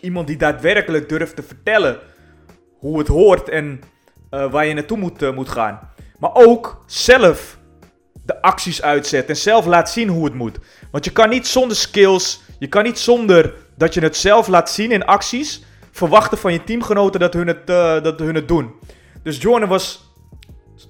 Iemand 0.00 0.26
die 0.26 0.36
daadwerkelijk 0.36 1.08
durft 1.08 1.36
te 1.36 1.42
vertellen 1.42 1.98
hoe 2.78 2.98
het 2.98 3.08
hoort 3.08 3.48
en 3.48 3.80
uh, 4.30 4.50
waar 4.50 4.66
je 4.66 4.74
naartoe 4.74 4.98
moet, 4.98 5.34
moet 5.34 5.48
gaan. 5.48 5.90
Maar 6.18 6.34
ook 6.34 6.84
zelf 6.86 7.58
de 8.24 8.42
acties 8.42 8.82
uitzet 8.82 9.28
en 9.28 9.36
zelf 9.36 9.66
laat 9.66 9.90
zien 9.90 10.08
hoe 10.08 10.24
het 10.24 10.34
moet. 10.34 10.58
Want 10.90 11.04
je 11.04 11.12
kan 11.12 11.28
niet 11.28 11.46
zonder 11.46 11.76
skills, 11.76 12.40
je 12.58 12.66
kan 12.66 12.84
niet 12.84 12.98
zonder 12.98 13.54
dat 13.80 13.94
je 13.94 14.00
het 14.00 14.16
zelf 14.16 14.48
laat 14.48 14.70
zien 14.70 14.90
in 14.90 15.04
acties, 15.04 15.64
verwachten 15.90 16.38
van 16.38 16.52
je 16.52 16.64
teamgenoten 16.64 17.20
dat 17.20 17.32
hun 17.32 17.46
het, 17.46 17.70
uh, 17.70 18.02
dat 18.02 18.18
hun 18.18 18.34
het 18.34 18.48
doen. 18.48 18.74
Dus 19.22 19.42
Jordan 19.42 19.68
was 19.68 20.12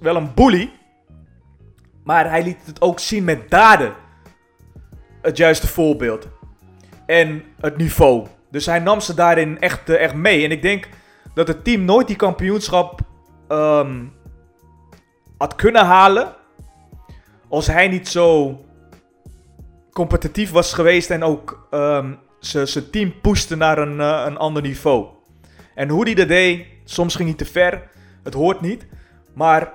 wel 0.01 0.17
een 0.17 0.35
bully, 0.35 0.73
maar 2.05 2.31
hij 2.31 2.43
liet 2.43 2.57
het 2.65 2.81
ook 2.81 2.99
zien 2.99 3.25
met 3.25 3.51
daden. 3.51 3.95
Het 5.23 5.37
juiste 5.37 5.67
voorbeeld. 5.67 6.29
En 7.07 7.45
het 7.61 7.77
niveau. 7.77 8.27
Dus 8.51 8.67
hij 8.67 8.79
nam 8.79 9.01
ze 9.01 9.15
daarin 9.15 9.61
echt, 9.61 9.91
uh, 9.91 10.03
echt 10.03 10.15
mee. 10.15 10.45
En 10.45 10.51
ik 10.51 10.63
denk 10.63 10.89
dat 11.35 11.49
het 11.49 11.65
team 11.65 11.85
nooit 11.85 12.07
die 12.07 12.17
kampioenschap 12.17 13.01
um, 13.49 14.13
had 15.39 15.55
kunnen 15.55 15.85
halen 15.85 16.35
als 17.49 17.67
hij 17.67 17.89
niet 17.89 18.09
zo 18.09 18.59
competitief 19.93 20.51
was 20.51 20.73
geweest 20.73 21.11
en 21.11 21.23
ook 21.23 21.69
um, 21.71 22.19
zijn 22.41 22.91
team 22.91 23.21
pushte 23.21 23.57
naar 23.57 23.79
een, 23.79 23.99
uh, 23.99 24.23
een 24.27 24.37
ander 24.37 24.63
niveau. 24.63 25.07
En 25.75 25.89
hoe 25.89 26.05
hij 26.05 26.15
dat 26.15 26.29
deed, 26.29 26.67
soms 26.85 27.15
ging 27.15 27.29
hij 27.29 27.39
te 27.39 27.45
ver, 27.45 27.83
het 28.23 28.35
hoort 28.35 28.61
niet. 28.61 28.87
Maar 29.35 29.73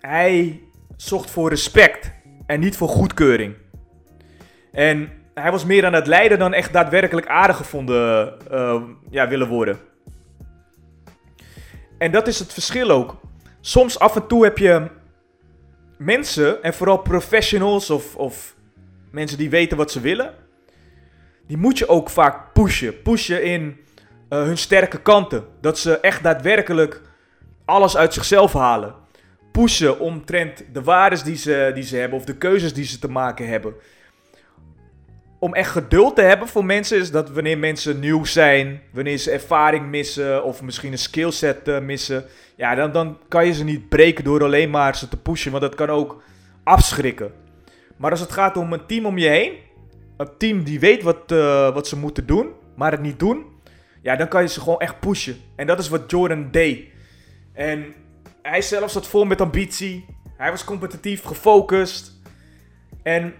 hij 0.00 0.60
zocht 0.96 1.30
voor 1.30 1.48
respect 1.48 2.12
en 2.46 2.60
niet 2.60 2.76
voor 2.76 2.88
goedkeuring. 2.88 3.54
En 4.72 5.10
hij 5.34 5.50
was 5.50 5.64
meer 5.64 5.86
aan 5.86 5.92
het 5.92 6.06
leiden 6.06 6.38
dan 6.38 6.52
echt 6.52 6.72
daadwerkelijk 6.72 7.26
aardig 7.26 7.56
gevonden 7.56 8.34
uh, 8.52 8.82
ja, 9.10 9.28
willen 9.28 9.48
worden. 9.48 9.78
En 11.98 12.12
dat 12.12 12.26
is 12.26 12.38
het 12.38 12.52
verschil 12.52 12.90
ook. 12.90 13.16
Soms 13.60 13.98
af 13.98 14.16
en 14.16 14.26
toe 14.26 14.44
heb 14.44 14.58
je 14.58 14.86
mensen, 15.96 16.62
en 16.62 16.74
vooral 16.74 16.98
professionals 16.98 17.90
of, 17.90 18.16
of 18.16 18.54
mensen 19.10 19.38
die 19.38 19.50
weten 19.50 19.76
wat 19.76 19.90
ze 19.90 20.00
willen, 20.00 20.34
die 21.48 21.56
moet 21.56 21.78
je 21.78 21.88
ook 21.88 22.10
vaak 22.10 22.52
pushen. 22.52 23.02
Pushen 23.02 23.44
in 23.44 23.62
uh, 24.30 24.42
hun 24.42 24.58
sterke 24.58 25.00
kanten. 25.00 25.44
Dat 25.60 25.78
ze 25.78 26.00
echt 26.00 26.22
daadwerkelijk 26.22 27.02
alles 27.64 27.96
uit 27.96 28.14
zichzelf 28.14 28.52
halen. 28.52 28.94
Pushen 29.52 30.00
omtrent 30.00 30.64
de 30.72 30.82
waarden 30.82 31.24
die 31.24 31.36
ze, 31.36 31.70
die 31.74 31.82
ze 31.82 31.96
hebben 31.96 32.18
of 32.18 32.24
de 32.24 32.36
keuzes 32.36 32.74
die 32.74 32.84
ze 32.84 32.98
te 32.98 33.10
maken 33.10 33.48
hebben. 33.48 33.74
Om 35.38 35.54
echt 35.54 35.70
geduld 35.70 36.16
te 36.16 36.22
hebben 36.22 36.48
voor 36.48 36.64
mensen 36.64 36.98
is 36.98 37.10
dat 37.10 37.30
wanneer 37.30 37.58
mensen 37.58 38.00
nieuw 38.00 38.24
zijn, 38.24 38.82
wanneer 38.92 39.18
ze 39.18 39.30
ervaring 39.30 39.86
missen 39.86 40.44
of 40.44 40.62
misschien 40.62 40.92
een 40.92 40.98
skillset 40.98 41.68
uh, 41.68 41.78
missen, 41.78 42.24
ja, 42.56 42.74
dan, 42.74 42.92
dan 42.92 43.18
kan 43.28 43.46
je 43.46 43.52
ze 43.52 43.64
niet 43.64 43.88
breken 43.88 44.24
door 44.24 44.44
alleen 44.44 44.70
maar 44.70 44.96
ze 44.96 45.08
te 45.08 45.16
pushen, 45.16 45.50
want 45.50 45.62
dat 45.62 45.74
kan 45.74 45.88
ook 45.88 46.22
afschrikken. 46.64 47.32
Maar 47.96 48.10
als 48.10 48.20
het 48.20 48.32
gaat 48.32 48.56
om 48.56 48.72
een 48.72 48.86
team 48.86 49.06
om 49.06 49.18
je 49.18 49.28
heen, 49.28 49.52
een 50.18 50.36
team 50.38 50.64
die 50.64 50.80
weet 50.80 51.02
wat, 51.02 51.32
uh, 51.32 51.74
wat 51.74 51.88
ze 51.88 51.96
moeten 51.96 52.26
doen, 52.26 52.48
maar 52.76 52.90
het 52.90 53.00
niet 53.00 53.18
doen, 53.18 53.44
ja, 54.02 54.16
dan 54.16 54.28
kan 54.28 54.42
je 54.42 54.48
ze 54.48 54.60
gewoon 54.60 54.80
echt 54.80 55.00
pushen. 55.00 55.36
En 55.56 55.66
dat 55.66 55.78
is 55.78 55.88
wat 55.88 56.10
Jordan 56.10 56.50
deed. 56.50 56.88
En 57.52 57.94
hij 58.42 58.62
zelf 58.62 58.90
zat 58.90 59.06
vol 59.06 59.24
met 59.24 59.40
ambitie. 59.40 60.06
Hij 60.36 60.50
was 60.50 60.64
competitief, 60.64 61.22
gefocust. 61.24 62.20
En 63.02 63.34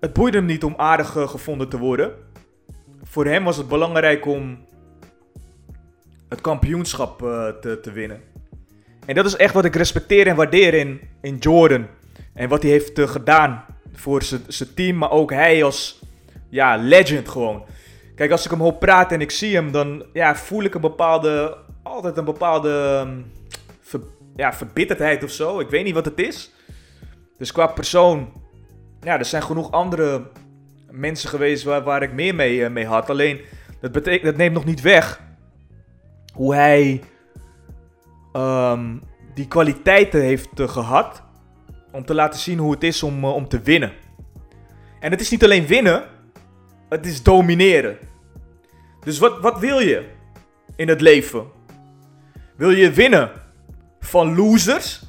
het 0.00 0.12
boeide 0.12 0.36
hem 0.36 0.46
niet 0.46 0.64
om 0.64 0.74
aardig 0.76 1.16
uh, 1.16 1.28
gevonden 1.28 1.68
te 1.68 1.78
worden. 1.78 2.12
Voor 3.02 3.26
hem 3.26 3.44
was 3.44 3.56
het 3.56 3.68
belangrijk 3.68 4.26
om 4.26 4.58
het 6.28 6.40
kampioenschap 6.40 7.22
uh, 7.22 7.48
te, 7.48 7.80
te 7.80 7.92
winnen. 7.92 8.20
En 9.06 9.14
dat 9.14 9.26
is 9.26 9.36
echt 9.36 9.54
wat 9.54 9.64
ik 9.64 9.76
respecteer 9.76 10.26
en 10.26 10.36
waardeer 10.36 10.74
in, 10.74 11.00
in 11.20 11.36
Jordan. 11.36 11.86
En 12.34 12.48
wat 12.48 12.62
hij 12.62 12.70
heeft 12.70 13.00
gedaan 13.00 13.64
voor 13.92 14.22
zijn 14.22 14.74
team, 14.74 14.96
maar 14.96 15.10
ook 15.10 15.32
hij 15.32 15.64
als 15.64 16.00
ja, 16.50 16.76
legend 16.76 17.28
gewoon. 17.28 17.64
Kijk, 18.14 18.30
als 18.30 18.44
ik 18.44 18.50
hem 18.50 18.60
hoor 18.60 18.74
praten 18.74 19.16
en 19.16 19.22
ik 19.22 19.30
zie 19.30 19.54
hem, 19.54 19.72
dan 19.72 20.04
ja, 20.12 20.36
voel 20.36 20.62
ik 20.62 20.74
een 20.74 20.80
bepaalde, 20.80 21.56
altijd 21.82 22.16
een 22.16 22.24
bepaalde 22.24 23.06
ver, 23.80 24.00
ja, 24.36 24.52
verbitterdheid 24.52 25.24
of 25.24 25.30
zo. 25.30 25.60
Ik 25.60 25.70
weet 25.70 25.84
niet 25.84 25.94
wat 25.94 26.04
het 26.04 26.20
is. 26.20 26.52
Dus 27.38 27.52
qua 27.52 27.66
persoon, 27.66 28.32
ja, 29.00 29.18
er 29.18 29.24
zijn 29.24 29.42
genoeg 29.42 29.70
andere 29.70 30.30
mensen 30.90 31.28
geweest 31.28 31.64
waar, 31.64 31.82
waar 31.82 32.02
ik 32.02 32.12
meer 32.12 32.34
mee, 32.34 32.56
uh, 32.56 32.70
mee 32.70 32.86
had. 32.86 33.10
Alleen, 33.10 33.40
dat, 33.80 33.92
betekent, 33.92 34.24
dat 34.24 34.36
neemt 34.36 34.54
nog 34.54 34.64
niet 34.64 34.80
weg 34.80 35.20
hoe 36.32 36.54
hij 36.54 37.02
um, 38.32 39.02
die 39.34 39.48
kwaliteiten 39.48 40.20
heeft 40.20 40.60
uh, 40.60 40.68
gehad 40.68 41.22
om 41.92 42.04
te 42.04 42.14
laten 42.14 42.40
zien 42.40 42.58
hoe 42.58 42.72
het 42.72 42.84
is 42.84 43.02
om, 43.02 43.24
uh, 43.24 43.34
om 43.34 43.48
te 43.48 43.60
winnen. 43.60 43.92
En 45.00 45.10
het 45.10 45.20
is 45.20 45.30
niet 45.30 45.44
alleen 45.44 45.66
winnen, 45.66 46.04
het 46.88 47.06
is 47.06 47.22
domineren. 47.22 47.98
Dus 49.04 49.18
wat, 49.18 49.40
wat 49.40 49.58
wil 49.58 49.78
je 49.78 50.04
in 50.76 50.88
het 50.88 51.00
leven? 51.00 51.46
Wil 52.56 52.70
je 52.70 52.90
winnen 52.90 53.30
van 54.00 54.36
losers? 54.36 55.02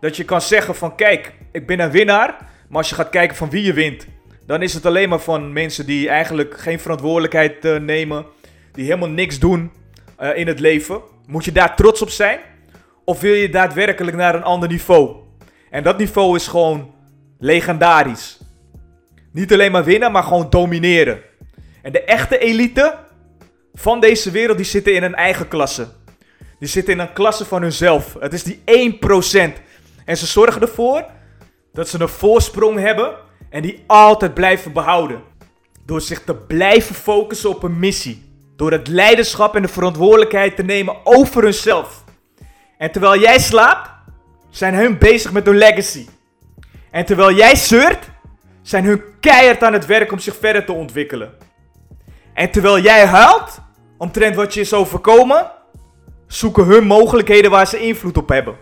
Dat 0.00 0.16
je 0.16 0.24
kan 0.24 0.40
zeggen 0.40 0.74
van 0.74 0.94
kijk, 0.94 1.34
ik 1.52 1.66
ben 1.66 1.80
een 1.80 1.90
winnaar. 1.90 2.36
Maar 2.68 2.78
als 2.78 2.88
je 2.88 2.94
gaat 2.94 3.10
kijken 3.10 3.36
van 3.36 3.50
wie 3.50 3.62
je 3.62 3.72
wint, 3.72 4.06
dan 4.46 4.62
is 4.62 4.74
het 4.74 4.86
alleen 4.86 5.08
maar 5.08 5.20
van 5.20 5.52
mensen 5.52 5.86
die 5.86 6.08
eigenlijk 6.08 6.58
geen 6.58 6.80
verantwoordelijkheid 6.80 7.64
uh, 7.64 7.76
nemen. 7.76 8.26
Die 8.72 8.84
helemaal 8.84 9.08
niks 9.08 9.38
doen 9.38 9.72
uh, 10.20 10.36
in 10.36 10.46
het 10.46 10.60
leven. 10.60 11.00
Moet 11.26 11.44
je 11.44 11.52
daar 11.52 11.76
trots 11.76 12.02
op 12.02 12.10
zijn? 12.10 12.40
Of 13.04 13.20
wil 13.20 13.32
je 13.32 13.48
daadwerkelijk 13.48 14.16
naar 14.16 14.34
een 14.34 14.42
ander 14.42 14.68
niveau? 14.68 15.16
En 15.70 15.82
dat 15.82 15.98
niveau 15.98 16.36
is 16.36 16.46
gewoon 16.46 16.94
legendarisch. 17.38 18.40
Niet 19.32 19.52
alleen 19.52 19.72
maar 19.72 19.84
winnen, 19.84 20.12
maar 20.12 20.22
gewoon 20.22 20.50
domineren. 20.50 21.20
En 21.82 21.92
de 21.92 22.04
echte 22.04 22.38
elite 22.38 22.98
van 23.74 24.00
deze 24.00 24.30
wereld, 24.30 24.56
die 24.56 24.66
zitten 24.66 24.94
in 24.94 25.02
een 25.02 25.14
eigen 25.14 25.48
klasse. 25.48 25.88
Die 26.58 26.68
zitten 26.68 26.92
in 26.92 26.98
een 26.98 27.12
klasse 27.12 27.44
van 27.44 27.62
hunzelf. 27.62 28.16
Het 28.20 28.32
is 28.32 28.42
die 28.42 28.62
1%. 28.64 29.52
En 30.04 30.16
ze 30.16 30.26
zorgen 30.26 30.62
ervoor 30.62 31.04
dat 31.72 31.88
ze 31.88 32.00
een 32.00 32.08
voorsprong 32.08 32.78
hebben 32.78 33.14
en 33.50 33.62
die 33.62 33.84
altijd 33.86 34.34
blijven 34.34 34.72
behouden. 34.72 35.22
Door 35.84 36.00
zich 36.00 36.24
te 36.24 36.34
blijven 36.34 36.94
focussen 36.94 37.50
op 37.50 37.62
een 37.62 37.78
missie. 37.78 38.28
Door 38.56 38.72
het 38.72 38.88
leiderschap 38.88 39.56
en 39.56 39.62
de 39.62 39.68
verantwoordelijkheid 39.68 40.56
te 40.56 40.62
nemen 40.62 40.96
over 41.04 41.42
hunzelf. 41.42 42.04
En 42.78 42.92
terwijl 42.92 43.20
jij 43.20 43.38
slaapt, 43.38 43.90
zijn 44.50 44.74
hun 44.74 44.98
bezig 44.98 45.32
met 45.32 45.46
hun 45.46 45.56
legacy. 45.56 46.06
En 46.90 47.04
terwijl 47.04 47.32
jij 47.32 47.56
zeurt, 47.56 48.10
zijn 48.62 48.84
hun 48.84 49.02
keihard 49.20 49.62
aan 49.62 49.72
het 49.72 49.86
werk 49.86 50.12
om 50.12 50.18
zich 50.18 50.36
verder 50.36 50.64
te 50.64 50.72
ontwikkelen. 50.72 51.32
En 52.34 52.50
terwijl 52.50 52.80
jij 52.80 53.06
huilt 53.06 53.60
omtrent 53.98 54.36
wat 54.36 54.54
je 54.54 54.60
is 54.60 54.72
overkomen, 54.72 55.50
zoeken 56.26 56.64
hun 56.64 56.86
mogelijkheden 56.86 57.50
waar 57.50 57.66
ze 57.66 57.80
invloed 57.80 58.16
op 58.16 58.28
hebben. 58.28 58.56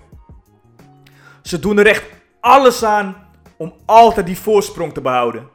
Ze 1.43 1.59
doen 1.59 1.79
er 1.79 1.87
echt 1.87 2.05
alles 2.41 2.85
aan 2.85 3.27
om 3.57 3.75
altijd 3.85 4.27
die 4.27 4.39
voorsprong 4.39 4.95
te 4.95 5.01
behouden. 5.01 5.49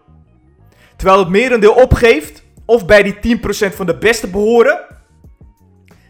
Terwijl 0.96 1.20
het 1.20 1.30
merendeel 1.30 1.74
opgeeft 1.74 2.44
of 2.66 2.86
bij 2.86 3.04
die 3.04 3.38
10% 3.38 3.76
van 3.76 3.86
de 3.86 3.98
beste 3.98 4.28
behoren, 4.28 4.80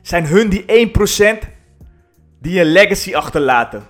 zijn 0.01 0.25
hun 0.25 0.49
die 0.49 0.91
1% 1.45 1.47
die 2.41 2.59
een 2.59 2.71
legacy 2.71 3.15
achterlaten. 3.15 3.83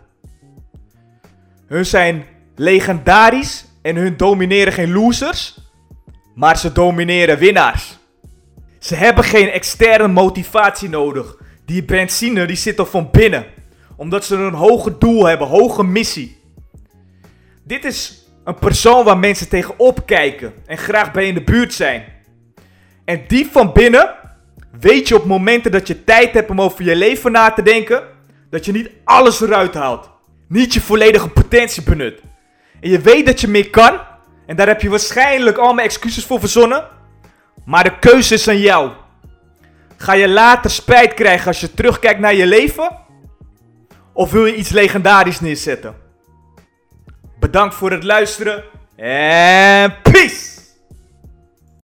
Hun 1.65 1.85
zijn 1.85 2.25
legendarisch 2.55 3.65
en 3.83 3.95
hun 3.95 4.17
domineren 4.17 4.73
geen 4.73 4.91
losers, 4.91 5.57
maar 6.35 6.57
ze 6.57 6.71
domineren 6.71 7.37
winnaars. 7.37 7.97
Ze 8.79 8.95
hebben 8.95 9.23
geen 9.23 9.49
externe 9.49 10.07
motivatie 10.07 10.89
nodig. 10.89 11.35
Die 11.65 11.83
benzine 11.83 12.45
die 12.45 12.55
zit 12.55 12.79
er 12.79 12.85
van 12.85 13.09
binnen. 13.11 13.45
Omdat 13.95 14.25
ze 14.25 14.35
een 14.35 14.53
hoger 14.53 14.99
doel 14.99 15.25
hebben, 15.25 15.47
hoge 15.47 15.83
missie. 15.83 16.37
Dit 17.63 17.85
is 17.85 18.27
een 18.43 18.59
persoon 18.59 19.05
waar 19.05 19.17
mensen 19.17 19.49
tegenop 19.49 20.05
kijken 20.05 20.53
en 20.65 20.77
graag 20.77 21.11
bij 21.11 21.27
in 21.27 21.33
de 21.33 21.43
buurt 21.43 21.73
zijn. 21.73 22.03
En 23.05 23.23
die 23.27 23.49
van 23.51 23.73
binnen 23.73 24.15
weet 24.79 25.07
je 25.07 25.15
op 25.15 25.25
momenten 25.25 25.71
dat 25.71 25.87
je 25.87 26.03
tijd 26.03 26.33
hebt 26.33 26.49
om 26.49 26.61
over 26.61 26.83
je 26.83 26.95
leven 26.95 27.31
na 27.31 27.51
te 27.51 27.61
denken, 27.61 28.03
dat 28.49 28.65
je 28.65 28.71
niet 28.71 28.89
alles 29.03 29.41
eruit 29.41 29.73
haalt. 29.73 30.09
Niet 30.47 30.73
je 30.73 30.81
volledige 30.81 31.29
potentie 31.29 31.83
benut. 31.83 32.21
En 32.83 32.89
je 32.89 32.99
weet 32.99 33.25
dat 33.25 33.41
je 33.41 33.47
meer 33.47 33.69
kan. 33.69 33.99
En 34.45 34.55
daar 34.55 34.67
heb 34.67 34.81
je 34.81 34.89
waarschijnlijk 34.89 35.57
allemaal 35.57 35.85
excuses 35.85 36.25
voor 36.25 36.39
verzonnen. 36.39 36.87
Maar 37.65 37.83
de 37.83 37.99
keuze 37.99 38.33
is 38.33 38.47
aan 38.47 38.59
jou. 38.59 38.91
Ga 39.97 40.13
je 40.13 40.29
later 40.29 40.71
spijt 40.71 41.13
krijgen 41.13 41.47
als 41.47 41.59
je 41.59 41.73
terugkijkt 41.73 42.19
naar 42.19 42.33
je 42.33 42.45
leven? 42.45 42.97
Of 44.13 44.31
wil 44.31 44.45
je 44.45 44.55
iets 44.55 44.69
legendarisch 44.69 45.39
neerzetten? 45.39 45.95
Bedankt 47.39 47.75
voor 47.75 47.91
het 47.91 48.03
luisteren 48.03 48.63
en 48.95 49.95
peace! 50.01 50.62